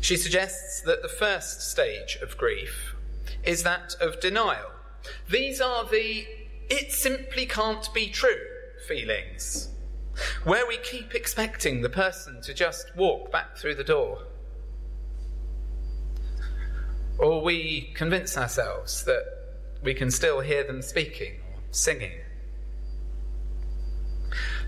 She 0.00 0.16
suggests 0.16 0.80
that 0.82 1.02
the 1.02 1.08
first 1.08 1.68
stage 1.68 2.16
of 2.22 2.38
grief 2.38 2.94
is 3.42 3.64
that 3.64 3.96
of 4.00 4.20
denial. 4.20 4.70
These 5.28 5.60
are 5.60 5.84
the 5.84 6.26
it 6.70 6.92
simply 6.92 7.44
can't 7.46 7.92
be 7.92 8.08
true 8.08 8.40
feelings 8.86 9.68
where 10.44 10.66
we 10.66 10.76
keep 10.78 11.14
expecting 11.14 11.82
the 11.82 11.88
person 11.88 12.40
to 12.42 12.54
just 12.54 12.94
walk 12.96 13.32
back 13.32 13.56
through 13.56 13.74
the 13.74 13.84
door. 13.84 14.22
Or 17.18 17.42
we 17.42 17.92
convince 17.94 18.36
ourselves 18.36 19.04
that 19.04 19.24
we 19.82 19.94
can 19.94 20.10
still 20.10 20.40
hear 20.40 20.64
them 20.64 20.82
speaking 20.82 21.40
or 21.52 21.60
singing. 21.70 22.20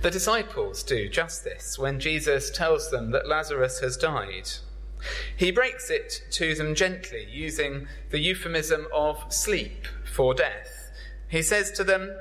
The 0.02 0.10
disciples 0.10 0.82
do 0.82 1.08
just 1.08 1.42
this 1.42 1.78
when 1.78 1.98
Jesus 1.98 2.50
tells 2.50 2.90
them 2.90 3.10
that 3.10 3.26
Lazarus 3.26 3.80
has 3.80 3.96
died. 3.96 4.48
He 5.36 5.50
breaks 5.50 5.90
it 5.90 6.22
to 6.32 6.54
them 6.54 6.74
gently, 6.74 7.26
using 7.30 7.88
the 8.10 8.18
euphemism 8.18 8.86
of 8.92 9.32
sleep 9.32 9.86
for 10.04 10.34
death. 10.34 10.90
He 11.28 11.42
says 11.42 11.70
to 11.72 11.84
them, 11.84 12.16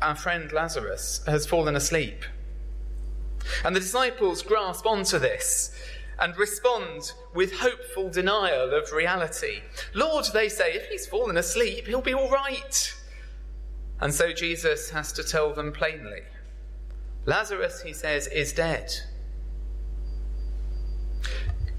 our 0.00 0.14
friend 0.14 0.52
Lazarus 0.52 1.22
has 1.26 1.46
fallen 1.46 1.76
asleep. 1.76 2.24
And 3.64 3.74
the 3.74 3.80
disciples 3.80 4.42
grasp 4.42 4.86
onto 4.86 5.18
this 5.18 5.74
and 6.18 6.36
respond 6.36 7.12
with 7.34 7.58
hopeful 7.58 8.10
denial 8.10 8.74
of 8.74 8.92
reality. 8.92 9.60
Lord, 9.94 10.26
they 10.32 10.48
say, 10.48 10.74
if 10.74 10.86
he's 10.88 11.06
fallen 11.06 11.36
asleep, 11.36 11.86
he'll 11.86 12.00
be 12.00 12.14
all 12.14 12.30
right. 12.30 12.94
And 14.00 14.12
so 14.12 14.32
Jesus 14.32 14.90
has 14.90 15.12
to 15.12 15.24
tell 15.24 15.52
them 15.52 15.72
plainly 15.72 16.22
Lazarus, 17.26 17.82
he 17.82 17.92
says, 17.92 18.26
is 18.28 18.52
dead. 18.52 18.90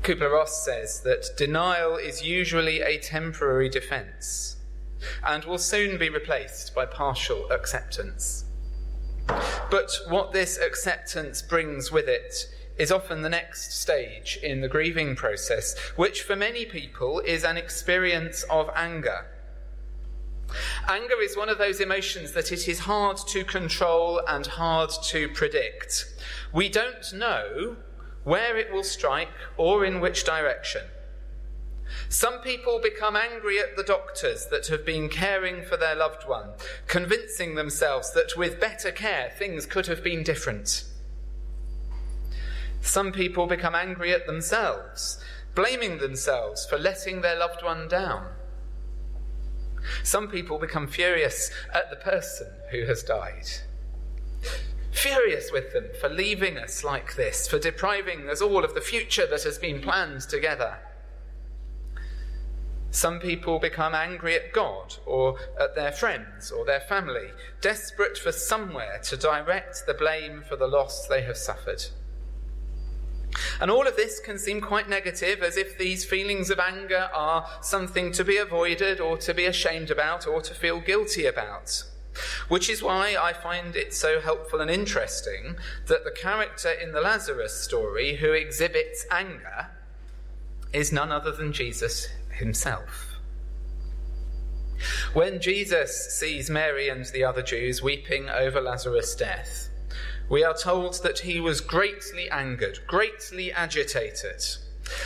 Kubler 0.04 0.32
Ross 0.32 0.64
says 0.64 1.02
that 1.02 1.26
denial 1.38 1.96
is 1.96 2.24
usually 2.24 2.82
a 2.82 3.00
temporary 3.00 3.68
defense 3.68 4.58
and 5.26 5.44
will 5.46 5.58
soon 5.58 5.98
be 5.98 6.10
replaced 6.10 6.74
by 6.76 6.86
partial 6.86 7.50
acceptance. 7.52 8.46
But 9.70 9.92
what 10.08 10.32
this 10.32 10.58
acceptance 10.58 11.42
brings 11.42 11.92
with 11.92 12.08
it 12.08 12.48
is 12.78 12.92
often 12.92 13.22
the 13.22 13.30
next 13.30 13.80
stage 13.80 14.40
in 14.42 14.62
the 14.62 14.68
grieving 14.68 15.16
process, 15.16 15.78
which 15.96 16.24
for 16.24 16.36
many 16.36 16.66
people 16.66 17.20
is 17.20 17.44
an 17.44 17.58
experience 17.58 18.44
of 18.44 18.70
anger. 18.76 19.26
Anger 20.88 21.22
is 21.22 21.38
one 21.38 21.50
of 21.50 21.58
those 21.58 21.80
emotions 21.80 22.32
that 22.32 22.52
it 22.52 22.68
is 22.68 22.80
hard 22.80 23.18
to 23.28 23.44
control 23.44 24.22
and 24.28 24.48
hard 24.48 24.90
to 25.04 25.30
predict. 25.30 26.06
We 26.54 26.70
don't 26.70 27.14
know 27.14 27.76
where 28.24 28.58
it 28.58 28.72
will 28.72 28.84
strike 28.84 29.30
or 29.58 29.86
in 29.86 30.00
which 30.00 30.24
direction. 30.24 30.84
Some 32.10 32.40
people 32.40 32.80
become 32.82 33.16
angry 33.16 33.60
at 33.60 33.76
the 33.76 33.84
doctors 33.84 34.48
that 34.48 34.68
have 34.68 34.86
been 34.86 35.10
caring 35.10 35.64
for 35.64 35.78
their 35.78 35.96
loved 35.96 36.28
one, 36.28 36.52
convincing 36.88 37.56
themselves 37.56 38.12
that 38.14 38.38
with 38.38 38.60
better 38.60 38.92
care 38.92 39.32
things 39.38 39.66
could 39.66 39.88
have 39.88 40.04
been 40.04 40.24
different. 40.24 40.86
Some 42.82 43.12
people 43.12 43.48
become 43.48 43.76
angry 43.76 44.14
at 44.14 44.26
themselves, 44.26 45.24
blaming 45.56 45.98
themselves 45.98 46.66
for 46.66 46.78
letting 46.78 47.22
their 47.22 47.38
loved 47.38 47.64
one 47.64 47.88
down. 47.88 48.28
Some 50.04 50.28
people 50.28 50.60
become 50.60 50.88
furious 50.88 51.52
at 51.74 51.90
the 51.90 51.96
person 51.96 52.48
who 52.72 52.86
has 52.86 53.04
died. 53.04 53.48
Furious 54.92 55.52
with 55.52 55.72
them 55.74 55.86
for 56.00 56.10
leaving 56.10 56.58
us 56.58 56.84
like 56.84 57.16
this, 57.16 57.48
for 57.48 57.60
depriving 57.60 58.30
us 58.30 58.42
all 58.42 58.64
of 58.64 58.74
the 58.74 58.82
future 58.82 59.26
that 59.28 59.44
has 59.44 59.58
been 59.58 59.82
planned 59.82 60.22
together. 60.22 60.78
Some 62.92 63.20
people 63.20 63.60
become 63.60 63.94
angry 63.94 64.36
at 64.36 64.52
God 64.52 64.96
or 65.06 65.38
at 65.60 65.76
their 65.76 65.92
friends 65.92 66.52
or 66.52 66.66
their 66.66 66.80
family, 66.80 67.30
desperate 67.62 68.18
for 68.18 68.32
somewhere 68.32 69.00
to 69.04 69.18
direct 69.18 69.86
the 69.86 69.94
blame 69.94 70.44
for 70.48 70.56
the 70.56 70.68
loss 70.68 71.08
they 71.08 71.22
have 71.22 71.38
suffered. 71.38 71.86
And 73.62 73.70
all 73.70 73.88
of 73.88 73.96
this 73.96 74.20
can 74.20 74.40
seem 74.40 74.60
quite 74.60 74.90
negative, 74.90 75.44
as 75.44 75.56
if 75.56 75.78
these 75.78 76.04
feelings 76.04 76.50
of 76.50 76.60
anger 76.60 77.10
are 77.14 77.48
something 77.62 78.12
to 78.14 78.24
be 78.24 78.38
avoided 78.38 79.00
or 79.00 79.18
to 79.20 79.34
be 79.36 79.46
ashamed 79.46 79.92
about 79.92 80.26
or 80.26 80.42
to 80.42 80.54
feel 80.56 80.80
guilty 80.80 81.28
about. 81.28 81.84
Which 82.48 82.70
is 82.70 82.82
why 82.82 83.16
I 83.20 83.34
find 83.34 83.76
it 83.76 83.94
so 83.94 84.20
helpful 84.20 84.62
and 84.62 84.72
interesting 84.72 85.58
that 85.86 86.04
the 86.04 86.12
character 86.12 86.72
in 86.72 86.92
the 86.92 87.02
Lazarus 87.02 87.54
story 87.54 88.16
who 88.16 88.34
exhibits 88.34 89.06
anger 89.12 89.68
is 90.74 90.92
none 90.92 91.12
other 91.12 91.32
than 91.32 91.54
Jesus 91.54 92.08
himself. 92.40 93.16
When 95.14 95.40
Jesus 95.42 96.18
sees 96.18 96.50
Mary 96.50 96.90
and 96.90 97.06
the 97.06 97.24
other 97.24 97.42
Jews 97.42 97.82
weeping 97.82 98.30
over 98.30 98.62
Lazarus' 98.62 99.16
death, 99.16 99.70
we 100.30 100.44
are 100.44 100.54
told 100.54 101.02
that 101.04 101.20
he 101.20 101.40
was 101.40 101.62
greatly 101.62 102.30
angered, 102.30 102.80
greatly 102.88 103.52
agitated. 103.52 104.44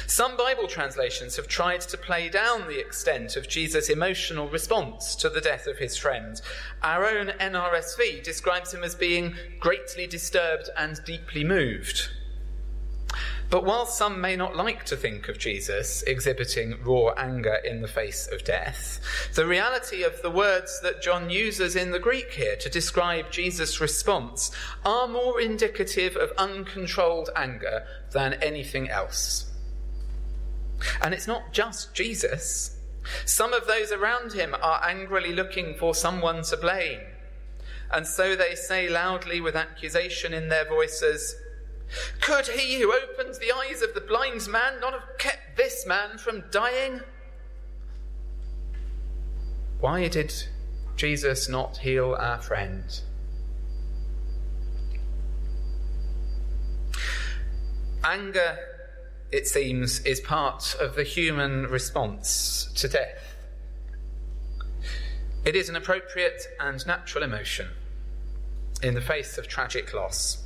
Some 0.08 0.38
Bible 0.38 0.68
translations 0.68 1.36
have 1.36 1.48
tried 1.48 1.82
to 1.82 1.98
play 1.98 2.30
down 2.30 2.68
the 2.68 2.80
extent 2.80 3.36
of 3.36 3.50
Jesus' 3.50 3.90
emotional 3.90 4.48
response 4.48 5.16
to 5.16 5.30
the 5.30 5.42
death 5.42 5.68
of 5.68 5.78
his 5.78 5.98
friend. 5.98 6.40
Our 6.82 7.06
own 7.06 7.28
NRSV 7.40 8.24
describes 8.24 8.74
him 8.74 8.84
as 8.84 8.96
being 8.96 9.36
greatly 9.60 10.08
disturbed 10.08 10.70
and 10.78 11.04
deeply 11.06 11.44
moved. 11.44 12.10
But 13.54 13.66
while 13.66 13.86
some 13.86 14.20
may 14.20 14.36
not 14.36 14.56
like 14.56 14.84
to 14.86 14.98
think 14.98 15.30
of 15.30 15.38
Jesus 15.38 16.02
exhibiting 16.08 16.74
raw 16.84 17.10
anger 17.16 17.60
in 17.64 17.84
the 17.84 17.88
face 17.88 18.28
of 18.32 18.44
death, 18.44 19.00
the 19.36 19.46
reality 19.46 20.02
of 20.02 20.20
the 20.24 20.32
words 20.32 20.82
that 20.82 21.04
John 21.04 21.30
uses 21.30 21.76
in 21.76 21.92
the 21.92 22.00
Greek 22.00 22.32
here 22.32 22.56
to 22.56 22.68
describe 22.68 23.30
Jesus' 23.30 23.80
response 23.80 24.50
are 24.84 25.08
more 25.08 25.40
indicative 25.40 26.16
of 26.16 26.32
uncontrolled 26.36 27.30
anger 27.36 27.86
than 28.12 28.42
anything 28.42 28.90
else. 28.90 29.52
And 31.04 31.14
it's 31.14 31.28
not 31.28 31.54
just 31.54 31.94
Jesus. 31.94 32.76
Some 33.24 33.54
of 33.54 33.68
those 33.68 33.92
around 33.92 34.34
him 34.34 34.56
are 34.64 34.84
angrily 34.84 35.32
looking 35.32 35.76
for 35.76 35.94
someone 35.94 36.42
to 36.46 36.58
blame. 36.58 37.02
And 37.92 38.08
so 38.08 38.36
they 38.36 38.56
say 38.56 38.90
loudly 38.90 39.42
with 39.42 39.56
accusation 39.56 40.34
in 40.34 40.50
their 40.50 40.68
voices, 40.68 41.36
could 42.22 42.48
he 42.48 42.80
who 42.80 42.94
opens 42.94 43.40
the 43.40 43.52
eyes 43.52 43.82
of 43.82 43.94
the 43.94 44.02
blind 44.02 44.48
man 44.48 44.80
not 44.80 44.94
have 44.94 45.18
kept 45.18 45.58
this 45.58 45.86
man 45.86 46.18
from 46.18 46.44
dying? 46.52 47.02
Why 49.80 50.08
did 50.08 50.34
Jesus 50.96 51.50
not 51.50 51.78
heal 51.78 52.16
our 52.20 52.42
friend? 52.42 53.02
Anger, 58.04 58.58
it 59.32 59.48
seems, 59.48 60.00
is 60.02 60.20
part 60.20 60.76
of 60.80 60.96
the 60.96 61.04
human 61.04 61.68
response 61.68 62.72
to 62.76 62.88
death. 62.88 63.36
It 65.46 65.56
is 65.56 65.70
an 65.70 65.76
appropriate 65.76 66.42
and 66.60 66.86
natural 66.88 67.24
emotion 67.24 67.68
in 68.82 68.94
the 68.94 69.02
face 69.02 69.38
of 69.38 69.48
tragic 69.48 69.94
loss. 69.94 70.43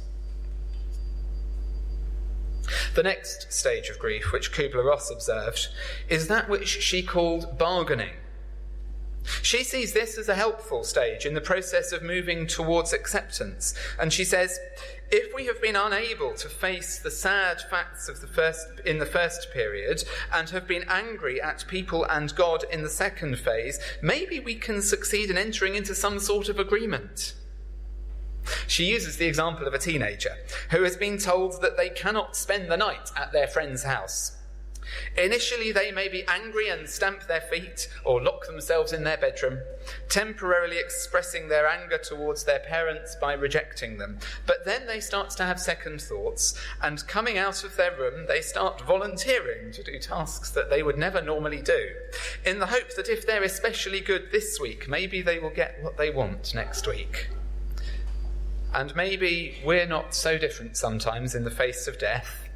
The 2.95 3.03
next 3.03 3.51
stage 3.51 3.89
of 3.89 3.99
grief, 3.99 4.31
which 4.31 4.51
Kubler 4.51 4.85
Ross 4.85 5.11
observed, 5.11 5.67
is 6.09 6.27
that 6.27 6.49
which 6.49 6.81
she 6.81 7.03
called 7.03 7.57
bargaining. 7.57 8.13
She 9.41 9.63
sees 9.63 9.93
this 9.93 10.17
as 10.17 10.29
a 10.29 10.35
helpful 10.35 10.83
stage 10.83 11.25
in 11.25 11.33
the 11.33 11.41
process 11.41 11.91
of 11.91 12.01
moving 12.01 12.47
towards 12.47 12.93
acceptance. 12.93 13.73
And 13.99 14.13
she 14.13 14.23
says, 14.23 14.57
if 15.11 15.33
we 15.33 15.45
have 15.45 15.61
been 15.61 15.75
unable 15.75 16.33
to 16.35 16.49
face 16.49 16.99
the 16.99 17.11
sad 17.11 17.61
facts 17.69 18.09
of 18.09 18.21
the 18.21 18.27
first, 18.27 18.67
in 18.85 18.99
the 18.99 19.05
first 19.05 19.51
period 19.51 20.03
and 20.33 20.49
have 20.49 20.67
been 20.67 20.85
angry 20.87 21.41
at 21.41 21.65
people 21.67 22.05
and 22.05 22.35
God 22.35 22.63
in 22.71 22.83
the 22.83 22.89
second 22.89 23.37
phase, 23.39 23.79
maybe 24.01 24.39
we 24.39 24.55
can 24.55 24.81
succeed 24.81 25.29
in 25.29 25.37
entering 25.37 25.75
into 25.75 25.95
some 25.95 26.19
sort 26.19 26.49
of 26.49 26.59
agreement. 26.59 27.33
She 28.67 28.85
uses 28.85 29.17
the 29.17 29.25
example 29.25 29.67
of 29.67 29.73
a 29.73 29.79
teenager 29.79 30.35
who 30.71 30.83
has 30.83 30.95
been 30.95 31.17
told 31.17 31.61
that 31.61 31.77
they 31.77 31.89
cannot 31.89 32.35
spend 32.35 32.71
the 32.71 32.77
night 32.77 33.11
at 33.15 33.31
their 33.31 33.47
friend's 33.47 33.83
house. 33.83 34.37
Initially, 35.17 35.71
they 35.71 35.91
may 35.91 36.07
be 36.07 36.25
angry 36.27 36.69
and 36.69 36.87
stamp 36.87 37.27
their 37.27 37.41
feet 37.41 37.89
or 38.05 38.21
lock 38.21 38.45
themselves 38.45 38.93
in 38.93 39.03
their 39.03 39.17
bedroom, 39.17 39.59
temporarily 40.09 40.77
expressing 40.77 41.47
their 41.47 41.67
anger 41.67 41.97
towards 41.97 42.43
their 42.43 42.59
parents 42.59 43.15
by 43.19 43.33
rejecting 43.33 43.97
them. 43.97 44.19
But 44.45 44.65
then 44.65 44.87
they 44.87 44.99
start 44.99 45.31
to 45.31 45.43
have 45.43 45.59
second 45.59 46.01
thoughts, 46.01 46.59
and 46.81 47.05
coming 47.07 47.37
out 47.37 47.63
of 47.63 47.75
their 47.75 47.95
room, 47.97 48.27
they 48.27 48.41
start 48.41 48.81
volunteering 48.81 49.71
to 49.73 49.83
do 49.83 49.99
tasks 49.99 50.51
that 50.51 50.69
they 50.69 50.83
would 50.83 50.97
never 50.97 51.21
normally 51.21 51.61
do, 51.61 51.89
in 52.45 52.59
the 52.59 52.67
hope 52.67 52.95
that 52.95 53.09
if 53.09 53.25
they're 53.25 53.43
especially 53.43 53.99
good 53.99 54.31
this 54.31 54.59
week, 54.59 54.87
maybe 54.87 55.21
they 55.21 55.39
will 55.39 55.49
get 55.49 55.83
what 55.83 55.97
they 55.97 56.09
want 56.09 56.53
next 56.55 56.87
week. 56.87 57.27
And 58.77 58.95
maybe 58.95 59.55
we're 59.65 59.87
not 59.87 60.13
so 60.13 60.37
different 60.37 60.77
sometimes 60.77 61.33
in 61.33 61.43
the 61.43 61.49
face 61.49 61.87
of 61.87 61.97
death. 61.97 62.47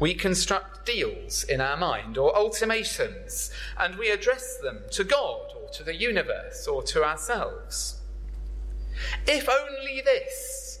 We 0.00 0.14
construct 0.14 0.84
deals 0.84 1.44
in 1.44 1.60
our 1.60 1.76
mind 1.76 2.18
or 2.18 2.36
ultimatums, 2.36 3.52
and 3.78 3.96
we 3.96 4.10
address 4.10 4.58
them 4.58 4.80
to 4.90 5.04
God 5.04 5.52
or 5.56 5.70
to 5.74 5.84
the 5.84 5.94
universe 5.94 6.66
or 6.66 6.82
to 6.82 7.04
ourselves. 7.04 8.00
If 9.28 9.48
only 9.48 10.02
this, 10.04 10.80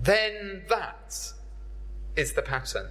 then 0.00 0.62
that 0.70 1.34
is 2.16 2.32
the 2.32 2.42
pattern. 2.42 2.88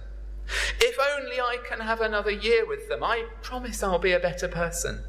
If 0.80 0.96
only 1.16 1.40
I 1.40 1.58
can 1.68 1.80
have 1.80 2.00
another 2.00 2.30
year 2.30 2.64
with 2.64 2.88
them, 2.88 3.02
I 3.02 3.26
promise 3.42 3.82
I'll 3.82 3.98
be 3.98 4.12
a 4.12 4.20
better 4.20 4.46
person. 4.46 5.02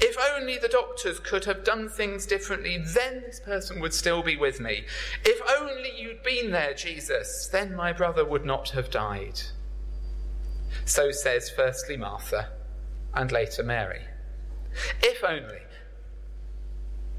If 0.00 0.16
only 0.34 0.58
the 0.58 0.68
doctors 0.68 1.20
could 1.20 1.44
have 1.44 1.64
done 1.64 1.88
things 1.88 2.26
differently, 2.26 2.78
then 2.78 3.22
this 3.24 3.40
person 3.40 3.80
would 3.80 3.94
still 3.94 4.22
be 4.22 4.36
with 4.36 4.60
me. 4.60 4.84
If 5.24 5.40
only 5.60 5.92
you'd 5.96 6.22
been 6.22 6.50
there, 6.50 6.74
Jesus, 6.74 7.48
then 7.50 7.74
my 7.74 7.92
brother 7.92 8.24
would 8.24 8.44
not 8.44 8.70
have 8.70 8.90
died. 8.90 9.40
So 10.84 11.10
says 11.10 11.50
firstly 11.50 11.96
Martha 11.96 12.48
and 13.14 13.30
later 13.30 13.62
Mary. 13.62 14.02
If 15.02 15.22
only, 15.22 15.60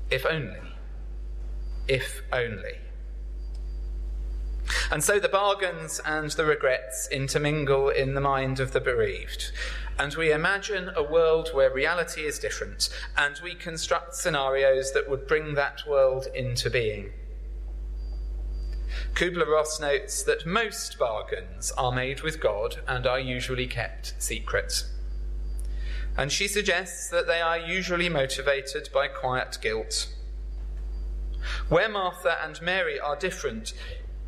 if 0.09 0.25
only, 0.25 0.59
if 1.87 2.21
only. 2.31 2.79
And 4.91 5.03
so 5.03 5.19
the 5.19 5.29
bargains 5.29 5.99
and 6.05 6.31
the 6.31 6.45
regrets 6.45 7.07
intermingle 7.11 7.89
in 7.89 8.13
the 8.13 8.21
mind 8.21 8.59
of 8.59 8.71
the 8.73 8.81
bereaved. 8.81 9.51
And 9.99 10.13
we 10.15 10.31
imagine 10.31 10.89
a 10.95 11.03
world 11.03 11.49
where 11.53 11.71
reality 11.71 12.21
is 12.21 12.39
different, 12.39 12.89
and 13.15 13.39
we 13.43 13.53
construct 13.53 14.15
scenarios 14.15 14.91
that 14.93 15.09
would 15.09 15.27
bring 15.27 15.53
that 15.53 15.81
world 15.87 16.27
into 16.33 16.69
being. 16.69 17.11
Kubler 19.13 19.47
Ross 19.47 19.79
notes 19.79 20.23
that 20.23 20.45
most 20.45 20.97
bargains 20.97 21.71
are 21.77 21.91
made 21.91 22.21
with 22.21 22.39
God 22.39 22.77
and 22.87 23.05
are 23.05 23.19
usually 23.19 23.67
kept 23.67 24.13
secret. 24.17 24.85
And 26.17 26.31
she 26.31 26.47
suggests 26.47 27.09
that 27.09 27.27
they 27.27 27.41
are 27.41 27.57
usually 27.57 28.09
motivated 28.09 28.89
by 28.93 29.07
quiet 29.07 29.57
guilt. 29.61 30.13
Where 31.69 31.89
Martha 31.89 32.37
and 32.43 32.61
Mary 32.61 32.99
are 32.99 33.15
different 33.15 33.73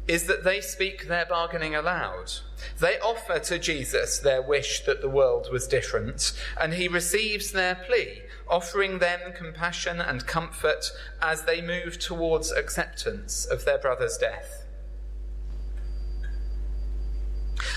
is 0.07 0.25
that 0.25 0.43
they 0.43 0.61
speak 0.61 1.07
their 1.07 1.25
bargaining 1.25 1.75
aloud. 1.75 2.31
They 2.79 2.99
offer 2.99 3.39
to 3.39 3.59
Jesus 3.59 4.19
their 4.19 4.41
wish 4.41 4.85
that 4.85 5.01
the 5.01 5.09
world 5.09 5.49
was 5.51 5.67
different, 5.67 6.33
and 6.59 6.73
he 6.73 6.87
receives 6.87 7.51
their 7.51 7.75
plea, 7.75 8.21
offering 8.47 8.99
them 8.99 9.33
compassion 9.33 9.99
and 9.99 10.27
comfort 10.27 10.91
as 11.21 11.43
they 11.43 11.61
move 11.61 11.97
towards 11.97 12.51
acceptance 12.51 13.45
of 13.45 13.65
their 13.65 13.79
brother's 13.79 14.17
death. 14.17 14.65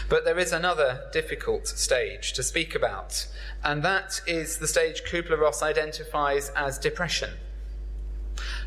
But 0.09 0.25
there 0.25 0.39
is 0.39 0.53
another 0.53 1.09
difficult 1.13 1.67
stage 1.67 2.33
to 2.35 2.43
speak 2.43 2.75
about, 2.75 3.27
and 3.65 3.83
that 3.83 4.21
is 4.27 4.59
the 4.59 4.67
stage 4.67 5.03
Kubler 5.05 5.39
Ross 5.39 5.63
identifies 5.63 6.51
as 6.51 6.79
depression. 6.79 7.31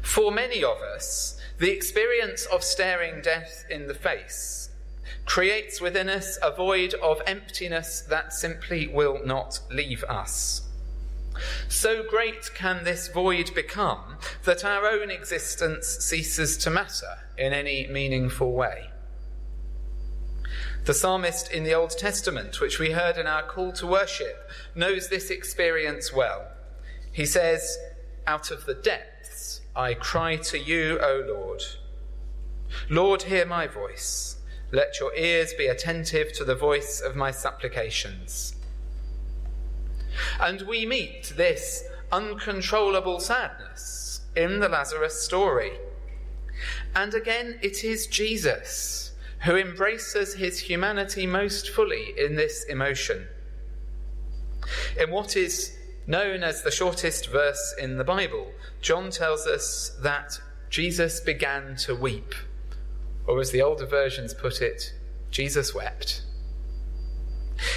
For 0.02 0.32
many 0.32 0.63
of 0.63 0.78
us, 0.78 1.39
the 1.62 1.69
experience 1.69 2.47
of 2.47 2.63
staring 2.63 3.21
death 3.21 3.65
in 3.69 3.86
the 3.86 3.93
face 3.93 4.71
creates 5.28 5.80
within 5.80 6.10
us 6.10 6.39
a 6.41 6.50
void 6.50 6.95
of 6.95 7.21
emptiness 7.28 8.02
that 8.10 8.34
simply 8.34 8.88
will 8.88 9.24
not 9.24 9.60
leave 9.69 10.04
us. 10.06 10.63
So 11.69 12.02
great 12.02 12.50
can 12.56 12.84
this 12.84 13.10
void 13.10 13.54
become 13.54 14.17
that 14.43 14.65
our 14.65 14.88
own 14.88 15.12
existence 15.12 15.88
ceases 15.88 16.58
to 16.58 16.71
matter 16.71 17.19
in 17.38 17.54
any 17.54 17.86
meaningful 17.86 18.54
way. 18.54 18.89
The 20.86 20.95
psalmist 20.95 21.52
in 21.52 21.63
the 21.63 21.76
Old 21.76 21.91
Testament, 21.91 22.60
which 22.60 22.80
we 22.80 22.89
heard 22.89 23.19
in 23.19 23.28
our 23.28 23.43
call 23.43 23.71
to 23.74 23.86
worship, 23.86 24.50
knows 24.74 25.10
this 25.10 25.30
experience 25.30 26.12
well. 26.12 26.47
He 27.12 27.28
says, 27.28 27.78
Out 28.26 28.50
of 28.50 28.65
the 28.65 28.74
depths 28.74 29.21
I 29.76 29.94
cry 29.94 30.36
to 30.36 30.60
you, 30.60 31.00
O 31.02 31.24
Lord. 31.28 31.64
Lord, 32.90 33.24
hear 33.24 33.46
my 33.46 33.68
voice. 33.68 34.38
Let 34.72 35.00
your 35.00 35.16
ears 35.16 35.54
be 35.54 35.68
attentive 35.68 36.34
to 36.34 36.46
the 36.46 36.56
voice 36.56 37.02
of 37.02 37.16
my 37.16 37.32
supplications. 37.32 38.56
And 40.40 40.62
we 40.64 40.86
meet 40.86 41.34
this 41.36 41.84
uncontrollable 42.12 43.20
sadness 43.20 44.22
in 44.36 44.60
the 44.60 44.70
Lazarus 44.70 45.22
story. 45.22 45.80
And 46.96 47.14
again, 47.14 47.60
it 47.62 47.84
is 47.84 48.08
Jesus 48.08 49.14
who 49.44 49.56
embraces 49.56 50.36
his 50.36 50.60
humanity 50.60 51.26
most 51.26 51.70
fully 51.70 52.14
in 52.18 52.36
this 52.36 52.66
emotion. 52.66 53.28
In 55.00 55.10
what 55.10 55.36
is 55.36 55.78
known 56.08 56.44
as 56.44 56.62
the 56.62 56.72
shortest 56.72 57.30
verse 57.30 57.76
in 57.80 57.98
the 57.98 58.04
Bible, 58.04 58.52
John 58.82 59.12
tells 59.12 59.48
us 59.48 59.98
that 60.02 60.40
Jesus 60.70 61.20
began 61.20 61.76
to 61.78 61.96
weep, 61.96 62.34
or 63.28 63.40
as 63.40 63.52
the 63.52 63.62
older 63.62 63.86
versions 63.86 64.34
put 64.34 64.62
it, 64.62 64.94
Jesus 65.30 65.74
wept. 65.76 66.24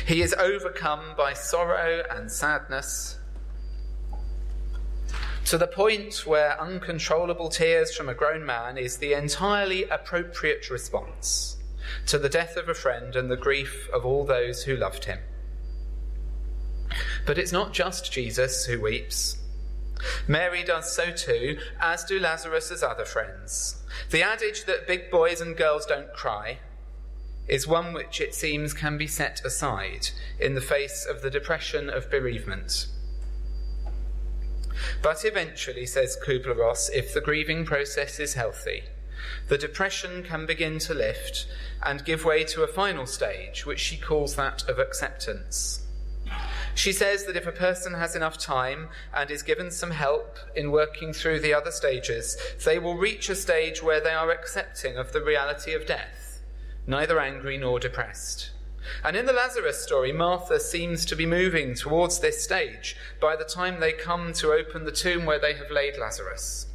He 0.07 0.23
is 0.23 0.35
overcome 0.35 1.15
by 1.17 1.35
sorrow 1.35 2.03
and 2.11 2.31
sadness 2.31 3.19
to 5.47 5.59
the 5.59 5.67
point 5.67 6.27
where 6.27 6.59
uncontrollable 6.59 7.51
tears 7.51 7.95
from 7.95 8.09
a 8.09 8.15
grown 8.15 8.47
man 8.47 8.79
is 8.79 8.97
the 8.97 9.13
entirely 9.13 9.85
appropriate 9.85 10.71
response 10.71 11.59
to 12.07 12.19
the 12.19 12.31
death 12.31 12.57
of 12.57 12.69
a 12.69 12.75
friend 12.75 13.15
and 13.15 13.31
the 13.31 13.37
grief 13.37 13.89
of 13.93 14.07
all 14.07 14.25
those 14.25 14.65
who 14.65 14.75
loved 14.75 15.05
him. 15.05 15.19
But 17.27 17.39
it's 17.39 17.53
not 17.53 17.73
just 17.73 18.13
Jesus 18.13 18.67
who 18.67 18.81
weeps. 18.81 19.39
Mary 20.29 20.63
does 20.63 20.95
so 20.95 21.11
too, 21.11 21.59
as 21.81 22.05
do 22.05 22.19
Lazarus's 22.19 22.83
other 22.83 23.05
friends. 23.05 23.83
The 24.11 24.23
adage 24.23 24.65
that 24.65 24.87
big 24.87 25.11
boys 25.11 25.41
and 25.41 25.57
girls 25.57 25.87
don't 25.87 26.13
cry 26.13 26.59
is 27.47 27.67
one 27.67 27.93
which 27.93 28.21
it 28.21 28.35
seems 28.35 28.73
can 28.73 28.99
be 28.99 29.07
set 29.07 29.45
aside 29.45 30.09
in 30.39 30.55
the 30.55 30.61
face 30.61 31.07
of 31.09 31.23
the 31.23 31.31
depression 31.31 31.91
of 31.91 32.11
bereavement. 32.11 32.87
But 35.03 35.25
eventually, 35.25 35.87
says 35.87 36.19
Kubler 36.25 36.57
Ross, 36.57 36.89
if 36.89 37.15
the 37.15 37.21
grieving 37.21 37.65
process 37.65 38.19
is 38.19 38.35
healthy, 38.35 38.85
the 39.49 39.59
depression 39.59 40.23
can 40.23 40.47
begin 40.47 40.79
to 40.81 40.95
lift 40.95 41.47
and 41.83 42.05
give 42.05 42.25
way 42.25 42.45
to 42.45 42.63
a 42.63 42.69
final 42.69 43.07
stage, 43.07 43.67
which 43.67 43.81
she 43.81 43.97
calls 43.97 44.37
that 44.37 44.69
of 44.69 44.79
acceptance. 44.79 45.84
She 46.75 46.93
says 46.93 47.25
that 47.25 47.37
if 47.37 47.47
a 47.47 47.53
person 47.53 47.95
has 47.95 48.17
enough 48.17 48.37
time 48.37 48.89
and 49.15 49.31
is 49.31 49.43
given 49.43 49.71
some 49.71 49.93
help 49.93 50.39
in 50.57 50.73
working 50.73 51.13
through 51.13 51.41
the 51.41 51.55
other 51.55 51.71
stages, 51.71 52.37
they 52.65 52.79
will 52.79 52.97
reach 52.97 53.29
a 53.29 53.35
stage 53.35 53.83
where 53.83 54.01
they 54.01 54.13
are 54.13 54.31
accepting 54.31 54.97
of 54.97 55.13
the 55.13 55.23
reality 55.23 55.73
of 55.73 55.87
death, 55.87 56.43
neither 56.87 57.21
angry 57.21 57.57
nor 57.57 57.79
depressed. 57.79 58.51
And 59.03 59.17
in 59.17 59.25
the 59.25 59.33
Lazarus 59.33 59.83
story, 59.83 60.13
Martha 60.13 60.61
seems 60.61 61.07
to 61.07 61.17
be 61.17 61.27
moving 61.27 61.75
towards 61.75 62.19
this 62.19 62.45
stage 62.45 62.97
by 63.21 63.37
the 63.37 63.45
time 63.45 63.81
they 63.81 63.93
come 63.93 64.33
to 64.35 64.53
open 64.53 64.85
the 64.85 64.93
tomb 64.93 65.25
where 65.25 65.39
they 65.39 65.55
have 65.55 65.71
laid 65.71 65.97
Lazarus. 65.97 66.67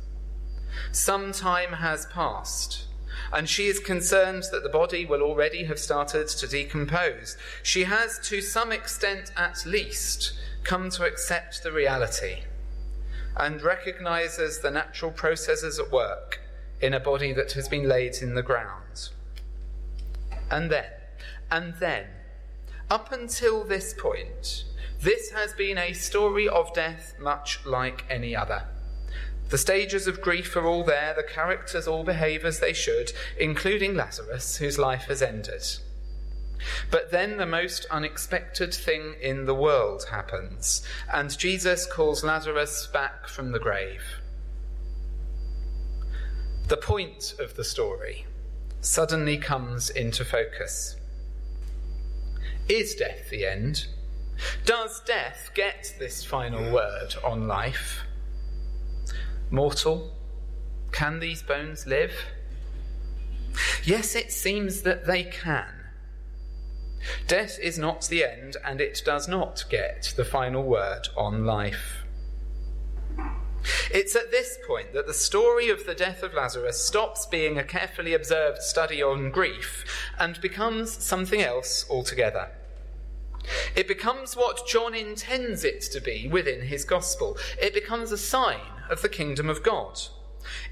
Some 0.91 1.31
time 1.31 1.73
has 1.73 2.07
passed, 2.07 2.85
and 3.33 3.49
she 3.49 3.67
is 3.67 3.79
concerned 3.79 4.43
that 4.51 4.63
the 4.63 4.69
body 4.69 5.05
will 5.05 5.21
already 5.21 5.65
have 5.65 5.79
started 5.79 6.27
to 6.27 6.47
decompose. 6.47 7.37
She 7.63 7.83
has, 7.83 8.19
to 8.29 8.41
some 8.41 8.71
extent 8.71 9.31
at 9.37 9.65
least, 9.65 10.33
come 10.63 10.89
to 10.91 11.05
accept 11.05 11.63
the 11.63 11.71
reality 11.71 12.43
and 13.37 13.61
recognizes 13.61 14.59
the 14.59 14.71
natural 14.71 15.11
processes 15.11 15.79
at 15.79 15.91
work 15.91 16.41
in 16.81 16.93
a 16.93 16.99
body 16.99 17.33
that 17.33 17.53
has 17.53 17.67
been 17.67 17.87
laid 17.87 18.15
in 18.21 18.35
the 18.35 18.43
ground. 18.43 19.09
And 20.51 20.69
then, 20.71 20.91
and 21.51 21.75
then, 21.79 22.05
up 22.89 23.11
until 23.11 23.63
this 23.63 23.93
point, 23.93 24.65
this 25.01 25.31
has 25.31 25.53
been 25.53 25.77
a 25.77 25.93
story 25.93 26.49
of 26.49 26.73
death 26.73 27.15
much 27.19 27.65
like 27.65 28.03
any 28.09 28.35
other. 28.35 28.63
The 29.49 29.57
stages 29.57 30.07
of 30.07 30.21
grief 30.21 30.55
are 30.55 30.65
all 30.65 30.83
there, 30.83 31.13
the 31.15 31.23
characters 31.23 31.87
all 31.87 32.03
behave 32.03 32.45
as 32.45 32.59
they 32.59 32.73
should, 32.73 33.11
including 33.39 33.95
Lazarus, 33.95 34.57
whose 34.57 34.77
life 34.77 35.05
has 35.05 35.21
ended. 35.21 35.63
But 36.91 37.11
then 37.11 37.37
the 37.37 37.45
most 37.45 37.85
unexpected 37.89 38.73
thing 38.73 39.15
in 39.21 39.45
the 39.45 39.55
world 39.55 40.05
happens, 40.11 40.83
and 41.11 41.35
Jesus 41.37 41.85
calls 41.85 42.23
Lazarus 42.23 42.87
back 42.93 43.27
from 43.27 43.51
the 43.51 43.59
grave. 43.59 44.03
The 46.67 46.77
point 46.77 47.33
of 47.39 47.55
the 47.55 47.63
story 47.63 48.27
suddenly 48.81 49.37
comes 49.37 49.89
into 49.89 50.23
focus. 50.23 50.95
Is 52.67 52.93
death 52.93 53.29
the 53.31 53.47
end? 53.47 53.87
Does 54.65 55.01
death 55.01 55.49
get 55.55 55.95
this 55.97 56.23
final 56.23 56.71
word 56.71 57.15
on 57.23 57.47
life? 57.47 58.03
Mortal, 59.51 60.13
can 60.91 61.19
these 61.19 61.41
bones 61.41 61.87
live? 61.87 62.13
Yes, 63.83 64.15
it 64.15 64.31
seems 64.31 64.83
that 64.83 65.05
they 65.07 65.23
can. 65.23 65.73
Death 67.27 67.57
is 67.59 67.79
not 67.79 68.07
the 68.07 68.23
end, 68.23 68.57
and 68.63 68.79
it 68.79 69.01
does 69.03 69.27
not 69.27 69.63
get 69.69 70.13
the 70.15 70.25
final 70.25 70.63
word 70.63 71.07
on 71.17 71.45
life. 71.45 72.03
It's 73.91 74.15
at 74.15 74.29
this 74.29 74.59
point 74.67 74.93
that 74.93 75.07
the 75.07 75.13
story 75.15 75.69
of 75.69 75.85
the 75.85 75.95
death 75.95 76.21
of 76.21 76.33
Lazarus 76.35 76.83
stops 76.85 77.25
being 77.25 77.57
a 77.57 77.63
carefully 77.63 78.13
observed 78.13 78.61
study 78.61 79.01
on 79.01 79.31
grief 79.31 79.83
and 80.19 80.39
becomes 80.41 80.91
something 81.03 81.41
else 81.41 81.85
altogether. 81.89 82.49
It 83.75 83.87
becomes 83.87 84.35
what 84.35 84.67
John 84.67 84.93
intends 84.93 85.63
it 85.63 85.81
to 85.93 85.99
be 85.99 86.27
within 86.27 86.61
his 86.61 86.85
gospel. 86.85 87.37
It 87.59 87.73
becomes 87.73 88.11
a 88.11 88.17
sign 88.17 88.59
of 88.89 89.01
the 89.01 89.09
kingdom 89.09 89.49
of 89.49 89.63
God. 89.63 89.99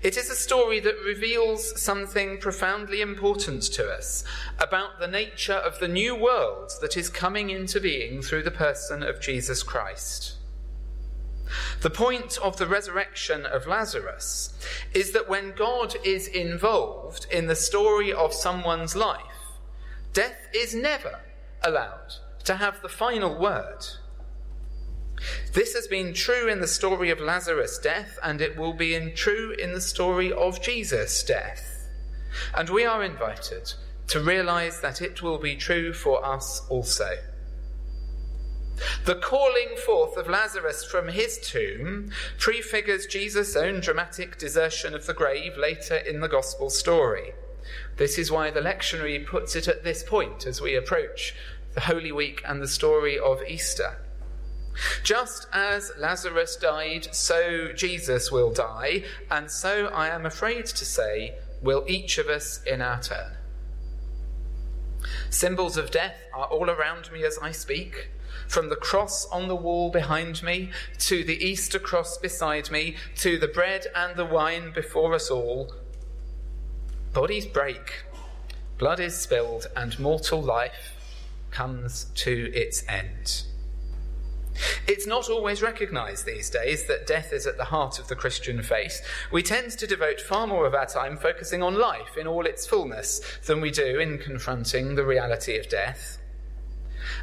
It 0.02 0.18
is 0.18 0.30
a 0.30 0.36
story 0.36 0.80
that 0.80 1.04
reveals 1.06 1.80
something 1.82 2.40
profoundly 2.40 3.02
important 3.02 3.64
to 3.74 3.90
us 3.90 4.24
about 4.60 5.00
the 5.00 5.08
nature 5.08 5.54
of 5.54 5.80
the 5.80 5.88
new 5.88 6.16
world 6.16 6.72
that 6.82 6.98
is 6.98 7.10
coming 7.10 7.50
into 7.50 7.80
being 7.80 8.22
through 8.22 8.44
the 8.44 8.52
person 8.52 9.04
of 9.04 9.20
Jesus 9.20 9.64
Christ. 9.64 10.36
The 11.82 11.90
point 11.90 12.38
of 12.40 12.58
the 12.58 12.68
resurrection 12.68 13.46
of 13.46 13.68
Lazarus 13.68 14.54
is 14.94 15.12
that 15.12 15.30
when 15.30 15.54
God 15.54 15.96
is 16.04 16.28
involved 16.28 17.26
in 17.32 17.48
the 17.48 17.56
story 17.56 18.12
of 18.12 18.34
someone's 18.34 18.96
life, 18.96 19.22
death 20.14 20.48
is 20.54 20.76
never 20.76 21.20
allowed 21.64 22.16
to 22.44 22.56
have 22.56 22.82
the 22.82 22.90
final 22.90 23.38
word. 23.38 23.86
This 25.54 25.74
has 25.74 25.88
been 25.88 26.14
true 26.14 26.48
in 26.48 26.60
the 26.60 26.68
story 26.68 27.10
of 27.10 27.20
Lazarus' 27.20 27.80
death, 27.80 28.20
and 28.24 28.42
it 28.42 28.56
will 28.56 28.74
be 28.74 28.94
in 28.94 29.16
true 29.16 29.52
in 29.52 29.74
the 29.74 29.82
story 29.82 30.32
of 30.32 30.62
Jesus' 30.62 31.24
death. 31.24 31.88
And 32.56 32.70
we 32.70 32.86
are 32.86 33.04
invited 33.04 33.74
to 34.08 34.20
realize 34.20 34.80
that 34.82 35.02
it 35.02 35.22
will 35.22 35.38
be 35.38 35.56
true 35.56 35.94
for 35.94 36.24
us 36.26 36.62
also. 36.70 37.18
The 39.06 39.16
calling 39.16 39.76
forth 39.86 40.18
of 40.18 40.30
Lazarus 40.30 40.86
from 40.86 41.08
his 41.08 41.40
tomb 41.40 42.12
prefigures 42.38 43.08
Jesus' 43.08 43.56
own 43.56 43.80
dramatic 43.80 44.38
desertion 44.38 44.94
of 44.94 45.08
the 45.08 45.16
grave 45.16 45.58
later 45.58 45.96
in 45.96 46.20
the 46.20 46.28
Gospel 46.28 46.70
story. 46.70 47.34
This 47.98 48.20
is 48.20 48.32
why 48.32 48.52
the 48.52 48.62
lectionary 48.62 49.26
puts 49.26 49.56
it 49.56 49.68
at 49.68 49.84
this 49.84 50.04
point 50.04 50.46
as 50.46 50.62
we 50.62 50.76
approach 50.76 51.34
the 51.74 51.82
Holy 51.82 52.12
Week 52.12 52.42
and 52.46 52.62
the 52.62 52.68
story 52.68 53.18
of 53.18 53.42
Easter. 53.48 53.98
Just 55.04 55.48
as 55.54 55.92
Lazarus 55.98 56.56
died, 56.56 57.14
so 57.14 57.72
Jesus 57.74 58.32
will 58.32 58.52
die, 58.52 59.04
and 59.32 59.50
so 59.50 59.88
I 59.88 60.10
am 60.10 60.26
afraid 60.26 60.66
to 60.68 60.86
say, 60.86 61.36
will 61.62 61.84
each 61.88 62.18
of 62.18 62.28
us 62.28 62.62
in 62.64 62.82
our 62.82 63.02
turn. 63.02 63.34
Symbols 65.30 65.78
of 65.78 65.92
death 65.92 66.18
are 66.34 66.48
all 66.48 66.70
around 66.70 67.12
me 67.12 67.24
as 67.24 67.38
I 67.40 67.52
speak, 67.52 68.10
from 68.48 68.70
the 68.70 68.76
cross 68.76 69.26
on 69.30 69.48
the 69.48 69.56
wall 69.56 69.90
behind 69.90 70.44
me, 70.44 70.72
to 71.00 71.24
the 71.24 71.44
Easter 71.44 71.80
cross 71.80 72.18
beside 72.18 72.72
me, 72.72 72.96
to 73.18 73.38
the 73.38 73.48
bread 73.48 73.88
and 73.96 74.16
the 74.16 74.26
wine 74.26 74.72
before 74.74 75.14
us 75.14 75.30
all. 75.30 75.74
Bodies 77.14 77.46
break, 77.46 78.06
blood 78.78 79.00
is 79.00 79.18
spilled, 79.18 79.68
and 79.76 79.98
mortal 80.00 80.42
life 80.42 80.94
comes 81.52 82.06
to 82.16 82.52
its 82.54 82.84
end. 82.88 83.44
It's 84.88 85.08
not 85.08 85.30
always 85.30 85.62
recognised 85.62 86.26
these 86.26 86.50
days 86.50 86.88
that 86.88 87.08
death 87.08 87.34
is 87.34 87.46
at 87.46 87.58
the 87.58 87.66
heart 87.66 88.00
of 88.00 88.08
the 88.08 88.16
Christian 88.16 88.62
faith. 88.62 89.06
We 89.32 89.44
tend 89.44 89.72
to 89.72 89.88
devote 89.88 90.22
far 90.22 90.48
more 90.48 90.66
of 90.66 90.74
our 90.74 90.86
time 90.86 91.18
focusing 91.18 91.62
on 91.62 91.80
life 91.80 92.18
in 92.18 92.28
all 92.28 92.46
its 92.46 92.66
fullness 92.66 93.22
than 93.46 93.62
we 93.62 93.72
do 93.72 94.00
in 94.00 94.18
confronting 94.18 94.96
the 94.96 95.06
reality 95.06 95.58
of 95.58 95.70
death. 95.70 96.20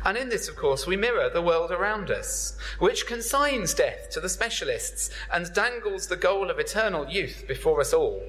And 0.05 0.17
in 0.17 0.29
this, 0.29 0.49
of 0.49 0.57
course, 0.57 0.87
we 0.87 0.97
mirror 0.97 1.29
the 1.29 1.43
world 1.43 1.71
around 1.71 2.11
us, 2.11 2.57
which 2.79 3.07
consigns 3.07 3.75
death 3.75 4.11
to 4.11 4.21
the 4.21 4.29
specialists 4.29 5.11
and 5.33 5.53
dangles 5.53 6.07
the 6.07 6.17
goal 6.17 6.51
of 6.51 6.59
eternal 6.59 7.09
youth 7.09 7.45
before 7.47 7.81
us 7.81 7.93
all. 7.93 8.23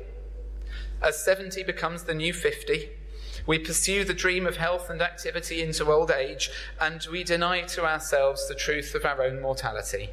As 1.01 1.23
70 1.23 1.63
becomes 1.63 2.03
the 2.03 2.13
new 2.13 2.33
50, 2.33 2.89
we 3.45 3.60
pursue 3.60 4.03
the 4.03 4.13
dream 4.13 4.45
of 4.45 4.58
health 4.58 4.89
and 4.89 5.01
activity 5.01 5.62
into 5.62 5.91
old 5.91 6.12
age, 6.12 6.49
and 6.79 7.05
we 7.12 7.23
deny 7.23 7.62
to 7.62 7.86
ourselves 7.86 8.47
the 8.47 8.55
truth 8.55 8.95
of 8.95 9.05
our 9.05 9.21
own 9.21 9.41
mortality. 9.41 10.10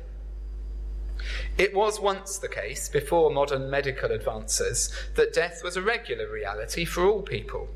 It 1.56 1.74
was 1.74 2.00
once 2.00 2.38
the 2.38 2.48
case, 2.48 2.88
before 2.88 3.30
modern 3.30 3.70
medical 3.70 4.10
advances, 4.10 4.92
that 5.14 5.32
death 5.32 5.62
was 5.62 5.76
a 5.76 5.82
regular 5.82 6.30
reality 6.30 6.84
for 6.84 7.04
all 7.06 7.22
people. 7.22 7.68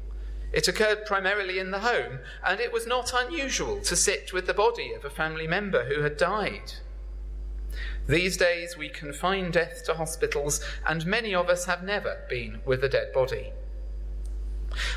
It 0.53 0.69
occurred 0.69 1.07
primarily 1.07 1.59
in 1.59 1.71
the 1.71 1.81
home, 1.81 2.21
and 2.45 2.61
it 2.61 2.73
was 2.73 2.87
not 2.87 3.13
unusual 3.15 3.81
to 3.83 3.97
sit 3.97 4.33
with 4.33 4.47
the 4.47 4.55
body 4.55 4.93
of 4.93 5.05
a 5.05 5.11
family 5.11 5.47
member 5.47 5.85
who 5.85 6.03
had 6.03 6.17
died. 6.17 6.73
These 8.09 8.37
days 8.37 8.77
we 8.77 8.89
confine 8.89 9.51
death 9.51 9.85
to 9.85 9.95
hospitals, 9.95 10.61
and 10.87 11.05
many 11.05 11.35
of 11.35 11.49
us 11.49 11.67
have 11.67 11.83
never 11.83 12.25
been 12.29 12.61
with 12.65 12.83
a 12.85 12.89
dead 12.89 13.13
body. 13.13 13.53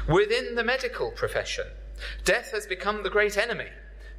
Within 0.07 0.55
the 0.55 0.63
medical 0.63 1.11
profession, 1.11 1.67
death 2.23 2.51
has 2.51 2.65
become 2.65 3.03
the 3.03 3.09
great 3.09 3.37
enemy 3.37 3.69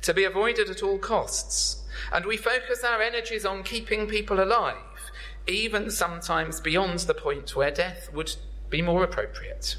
to 0.03 0.15
be 0.15 0.25
avoided 0.25 0.71
at 0.71 0.83
all 0.83 0.99
costs, 0.99 1.83
and 2.13 2.25
we 2.25 2.37
focus 2.37 2.85
our 2.85 3.03
energies 3.03 3.45
on 3.45 3.63
keeping 3.63 4.07
people 4.07 4.43
alive, 4.43 5.11
even 5.47 5.91
sometimes 5.91 6.61
beyond 6.61 7.01
the 7.01 7.15
point 7.15 7.55
where 7.55 7.71
death 7.71 8.13
would 8.13 8.35
be 8.69 8.83
more 8.83 9.05
appropriate. 9.05 9.77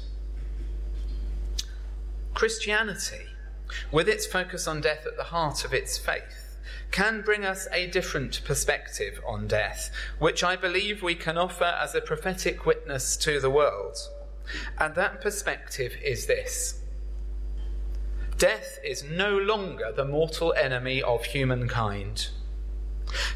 Christianity, 2.34 3.26
with 3.90 4.08
its 4.08 4.26
focus 4.26 4.66
on 4.66 4.80
death 4.80 5.06
at 5.06 5.16
the 5.16 5.24
heart 5.24 5.64
of 5.64 5.74
its 5.74 5.98
faith, 5.98 6.58
can 6.90 7.22
bring 7.22 7.44
us 7.44 7.66
a 7.72 7.86
different 7.86 8.42
perspective 8.44 9.20
on 9.26 9.46
death, 9.46 9.90
which 10.18 10.44
I 10.44 10.56
believe 10.56 11.02
we 11.02 11.14
can 11.14 11.38
offer 11.38 11.64
as 11.64 11.94
a 11.94 12.00
prophetic 12.00 12.66
witness 12.66 13.16
to 13.18 13.40
the 13.40 13.50
world. 13.50 13.96
And 14.78 14.94
that 14.94 15.20
perspective 15.20 15.94
is 16.02 16.26
this 16.26 16.80
Death 18.38 18.78
is 18.84 19.04
no 19.04 19.36
longer 19.36 19.92
the 19.94 20.04
mortal 20.04 20.52
enemy 20.54 21.02
of 21.02 21.24
humankind. 21.26 22.28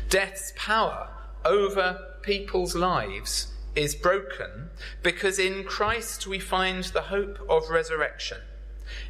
Death's 0.08 0.52
power 0.56 1.10
over 1.44 2.16
people's 2.22 2.74
lives 2.74 3.52
is 3.74 3.94
broken 3.94 4.70
because 5.02 5.38
in 5.38 5.62
Christ 5.64 6.26
we 6.26 6.40
find 6.40 6.84
the 6.84 7.02
hope 7.02 7.38
of 7.48 7.70
resurrection. 7.70 8.38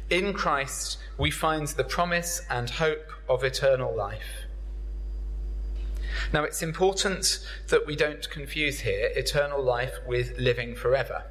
In 0.09 0.33
Christ 0.33 0.97
we 1.17 1.31
find 1.31 1.67
the 1.67 1.83
promise 1.83 2.41
and 2.49 2.69
hope 2.69 3.11
of 3.27 3.43
eternal 3.43 3.95
life. 3.95 4.45
Now, 6.33 6.43
it's 6.43 6.61
important 6.61 7.39
that 7.67 7.85
we 7.85 7.95
don't 7.95 8.29
confuse 8.29 8.81
here 8.81 9.09
eternal 9.15 9.63
life 9.63 9.93
with 10.05 10.37
living 10.37 10.75
forever. 10.75 11.23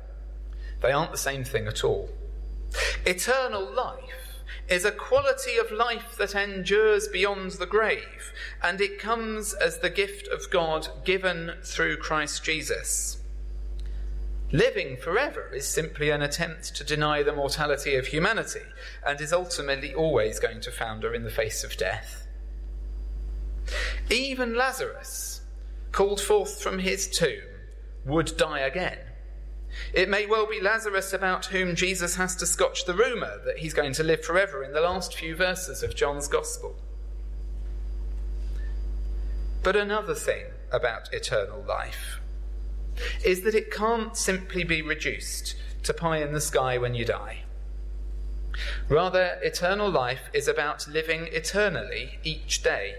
They 0.87 0.93
aren't 0.93 1.11
the 1.11 1.19
same 1.19 1.43
thing 1.43 1.67
at 1.67 1.83
all. 1.83 2.09
Eternal 3.05 3.69
life 3.75 4.45
is 4.69 4.85
a 4.85 4.93
quality 4.93 5.57
of 5.57 5.73
life 5.73 6.17
that 6.17 6.37
endures 6.37 7.09
beyond 7.09 7.51
the 7.53 7.67
grave, 7.67 8.33
and 8.63 8.81
it 8.81 9.01
comes 9.01 9.53
as 9.53 9.81
the 9.81 9.91
gift 9.91 10.29
of 10.29 10.49
God 10.49 10.87
given 11.05 11.55
through 11.65 11.97
Christ 11.97 12.45
Jesus. 12.45 13.21
Living 14.53 14.97
forever 14.97 15.51
is 15.53 15.67
simply 15.67 16.11
an 16.11 16.23
attempt 16.23 16.77
to 16.77 16.85
deny 16.85 17.21
the 17.21 17.35
mortality 17.35 17.97
of 17.97 18.07
humanity 18.07 18.63
and 19.05 19.21
is 19.21 19.33
ultimately 19.33 19.93
always 19.93 20.39
going 20.39 20.61
to 20.61 20.71
founder 20.71 21.13
in 21.13 21.25
the 21.25 21.31
face 21.31 21.65
of 21.65 21.77
death. 21.77 22.29
Even 24.09 24.55
Lazarus, 24.55 25.41
called 25.91 26.21
forth 26.21 26.63
from 26.63 26.79
his 26.79 27.09
tomb, 27.09 27.43
would 28.05 28.37
die 28.37 28.61
again. 28.61 28.99
It 29.93 30.09
may 30.09 30.27
well 30.27 30.47
be 30.47 30.61
Lazarus 30.61 31.13
about 31.13 31.47
whom 31.47 31.75
Jesus 31.75 32.17
has 32.17 32.37
to 32.37 32.47
scotch 32.47 32.85
the 32.85 32.95
rumour 32.95 33.41
that 33.45 33.59
he's 33.59 33.75
going 33.75 33.93
to 33.95 34.03
live 34.03 34.25
forever 34.25 34.63
in 34.63 34.73
the 34.73 34.81
last 34.81 35.15
few 35.15 35.35
verses 35.35 35.83
of 35.83 35.95
John's 35.95 36.29
Gospel. 36.29 36.77
But 39.63 39.77
another 39.77 40.15
thing 40.15 40.45
about 40.71 41.13
eternal 41.13 41.65
life 41.67 42.21
is 43.25 43.43
that 43.43 43.55
it 43.55 43.71
can't 43.71 44.17
simply 44.17 44.65
be 44.65 44.83
reduced 44.83 45.57
to 45.83 45.93
pie 45.93 46.19
in 46.19 46.33
the 46.33 46.41
sky 46.41 46.79
when 46.79 46.95
you 46.95 47.05
die. 47.05 47.43
Rather, 48.89 49.39
eternal 49.43 49.91
life 49.91 50.31
is 50.33 50.49
about 50.49 50.89
living 50.89 51.29
eternally 51.33 52.19
each 52.23 52.63
day, 52.63 52.95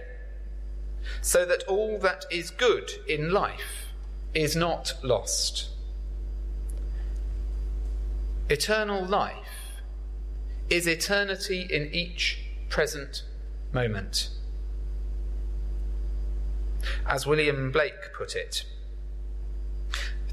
so 1.22 1.46
that 1.46 1.64
all 1.68 1.98
that 2.00 2.26
is 2.30 2.50
good 2.50 2.92
in 3.08 3.32
life 3.32 3.94
is 4.34 4.56
not 4.56 4.94
lost. 5.04 5.70
Eternal 8.50 9.06
life 9.06 9.82
is 10.70 10.88
eternity 10.88 11.68
in 11.70 11.94
each 11.94 12.40
present 12.70 13.24
moment. 13.74 14.30
As 17.06 17.28
William 17.28 17.74
Blake 17.74 18.14
put 18.14 18.38
it, 18.38 18.64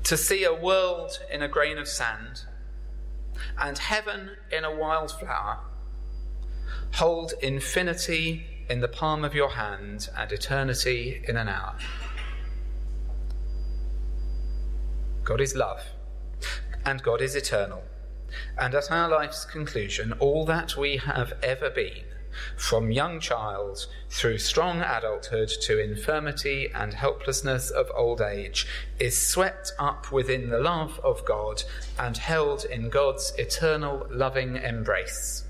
to 0.04 0.16
see 0.16 0.44
a 0.44 0.54
world 0.54 1.18
in 1.28 1.42
a 1.42 1.48
grain 1.48 1.76
of 1.76 1.88
sand 1.88 2.44
and 3.58 3.78
heaven 3.78 4.30
in 4.52 4.62
a 4.62 4.72
wildflower, 4.72 5.58
hold 6.92 7.32
infinity 7.42 8.46
in 8.70 8.78
the 8.78 8.86
palm 8.86 9.24
of 9.24 9.34
your 9.34 9.50
hand 9.50 10.08
and 10.16 10.30
eternity 10.30 11.20
in 11.26 11.36
an 11.36 11.48
hour. 11.48 11.74
God 15.24 15.40
is 15.40 15.56
love, 15.56 15.82
and 16.84 17.02
God 17.02 17.20
is 17.20 17.34
eternal 17.34 17.82
and 18.58 18.74
at 18.74 18.90
our 18.90 19.08
life's 19.08 19.44
conclusion, 19.44 20.12
all 20.18 20.44
that 20.46 20.76
we 20.76 20.96
have 20.96 21.32
ever 21.42 21.70
been, 21.70 22.04
from 22.56 22.90
young 22.90 23.20
child 23.20 23.86
through 24.10 24.38
strong 24.38 24.80
adulthood 24.80 25.48
to 25.62 25.78
infirmity 25.78 26.70
and 26.74 26.94
helplessness 26.94 27.70
of 27.70 27.90
old 27.94 28.20
age, 28.20 28.66
is 28.98 29.16
swept 29.16 29.72
up 29.78 30.10
within 30.10 30.48
the 30.50 30.58
love 30.58 31.00
of 31.04 31.24
God 31.24 31.62
and 31.98 32.16
held 32.16 32.64
in 32.64 32.88
God's 32.88 33.32
eternal 33.38 34.06
loving 34.10 34.56
embrace. 34.56 35.44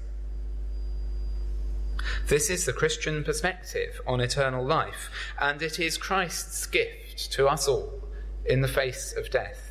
This 2.27 2.51
is 2.51 2.66
the 2.66 2.73
Christian 2.73 3.25
perspective 3.25 4.01
on 4.07 4.20
eternal 4.20 4.64
life, 4.64 5.11
and 5.40 5.62
it 5.62 5.79
is 5.79 5.97
Christ's 5.97 6.66
gift 6.66 7.33
to 7.33 7.49
us 7.49 7.66
all 7.66 8.05
in 8.44 8.61
the 8.61 8.68
face 8.68 9.14
of 9.16 9.31
death. 9.31 9.63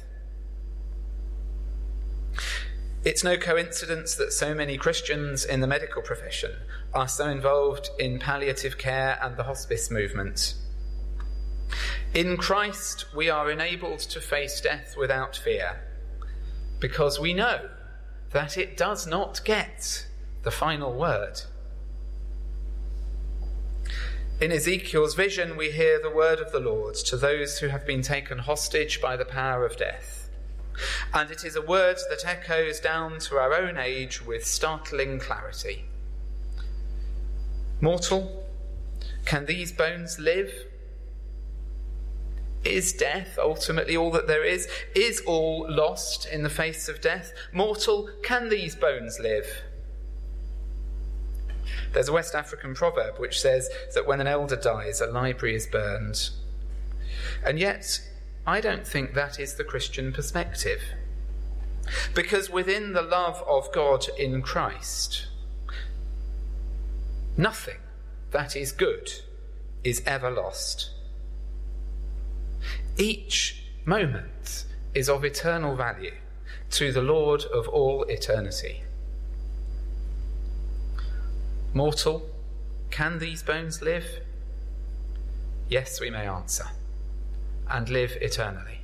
It's 3.05 3.21
no 3.21 3.35
coincidence 3.35 4.15
that 4.15 4.31
so 4.31 4.55
many 4.55 4.77
Christians 4.77 5.43
in 5.43 5.59
the 5.59 5.67
medical 5.67 6.01
profession 6.01 6.51
are 6.93 7.09
so 7.09 7.27
involved 7.27 7.89
in 7.99 8.17
palliative 8.17 8.77
care 8.77 9.19
and 9.21 9.35
the 9.35 9.43
hospice 9.43 9.91
movement. 9.91 10.53
In 12.13 12.37
Christ, 12.37 13.13
we 13.13 13.29
are 13.29 13.51
enabled 13.51 13.99
to 13.99 14.21
face 14.21 14.61
death 14.61 14.95
without 14.97 15.35
fear 15.35 15.81
because 16.79 17.19
we 17.19 17.33
know 17.33 17.69
that 18.31 18.57
it 18.57 18.77
does 18.77 19.05
not 19.05 19.43
get 19.43 20.07
the 20.43 20.51
final 20.51 20.93
word. 20.93 21.41
In 24.39 24.51
Ezekiel's 24.51 25.13
vision, 25.13 25.57
we 25.57 25.71
hear 25.71 26.01
the 26.01 26.09
word 26.09 26.39
of 26.39 26.53
the 26.53 26.59
Lord 26.59 26.95
to 26.95 27.17
those 27.17 27.59
who 27.59 27.67
have 27.67 27.85
been 27.85 28.01
taken 28.01 28.39
hostage 28.39 29.01
by 29.01 29.17
the 29.17 29.25
power 29.25 29.65
of 29.65 29.75
death. 29.75 30.22
And 31.13 31.29
it 31.29 31.43
is 31.43 31.55
a 31.55 31.61
word 31.61 31.97
that 32.09 32.25
echoes 32.25 32.79
down 32.79 33.19
to 33.19 33.35
our 33.37 33.53
own 33.53 33.77
age 33.77 34.25
with 34.25 34.45
startling 34.45 35.19
clarity. 35.19 35.85
Mortal, 37.81 38.45
can 39.25 39.45
these 39.45 39.71
bones 39.71 40.19
live? 40.19 40.51
Is 42.63 42.93
death 42.93 43.37
ultimately 43.37 43.97
all 43.97 44.11
that 44.11 44.27
there 44.27 44.43
is? 44.43 44.69
Is 44.95 45.21
all 45.25 45.65
lost 45.69 46.25
in 46.25 46.43
the 46.43 46.49
face 46.49 46.87
of 46.87 47.01
death? 47.01 47.33
Mortal, 47.51 48.09
can 48.23 48.49
these 48.49 48.75
bones 48.75 49.19
live? 49.19 49.45
There's 51.91 52.07
a 52.07 52.13
West 52.13 52.35
African 52.35 52.73
proverb 52.73 53.19
which 53.19 53.39
says 53.39 53.69
that 53.93 54.07
when 54.07 54.21
an 54.21 54.27
elder 54.27 54.55
dies, 54.55 55.01
a 55.01 55.07
library 55.07 55.55
is 55.55 55.67
burned. 55.67 56.29
And 57.45 57.59
yet, 57.59 58.01
I 58.45 58.59
don't 58.59 58.85
think 58.85 59.13
that 59.13 59.39
is 59.39 59.55
the 59.55 59.63
Christian 59.63 60.11
perspective. 60.11 60.81
Because 62.13 62.49
within 62.49 62.93
the 62.93 63.01
love 63.01 63.43
of 63.47 63.71
God 63.71 64.05
in 64.17 64.41
Christ, 64.41 65.27
nothing 67.37 67.79
that 68.31 68.55
is 68.55 68.71
good 68.71 69.11
is 69.83 70.01
ever 70.05 70.29
lost. 70.29 70.91
Each 72.97 73.63
moment 73.85 74.65
is 74.93 75.09
of 75.09 75.25
eternal 75.25 75.75
value 75.75 76.13
to 76.71 76.91
the 76.91 77.01
Lord 77.01 77.43
of 77.43 77.67
all 77.67 78.03
eternity. 78.03 78.83
Mortal, 81.73 82.29
can 82.91 83.19
these 83.19 83.41
bones 83.41 83.81
live? 83.81 84.05
Yes, 85.69 85.99
we 85.99 86.09
may 86.09 86.27
answer, 86.27 86.65
and 87.73 87.89
live 87.89 88.15
eternally. 88.21 88.79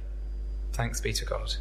Thanks 0.74 1.00
be 1.00 1.14
to 1.14 1.26
God. 1.26 1.56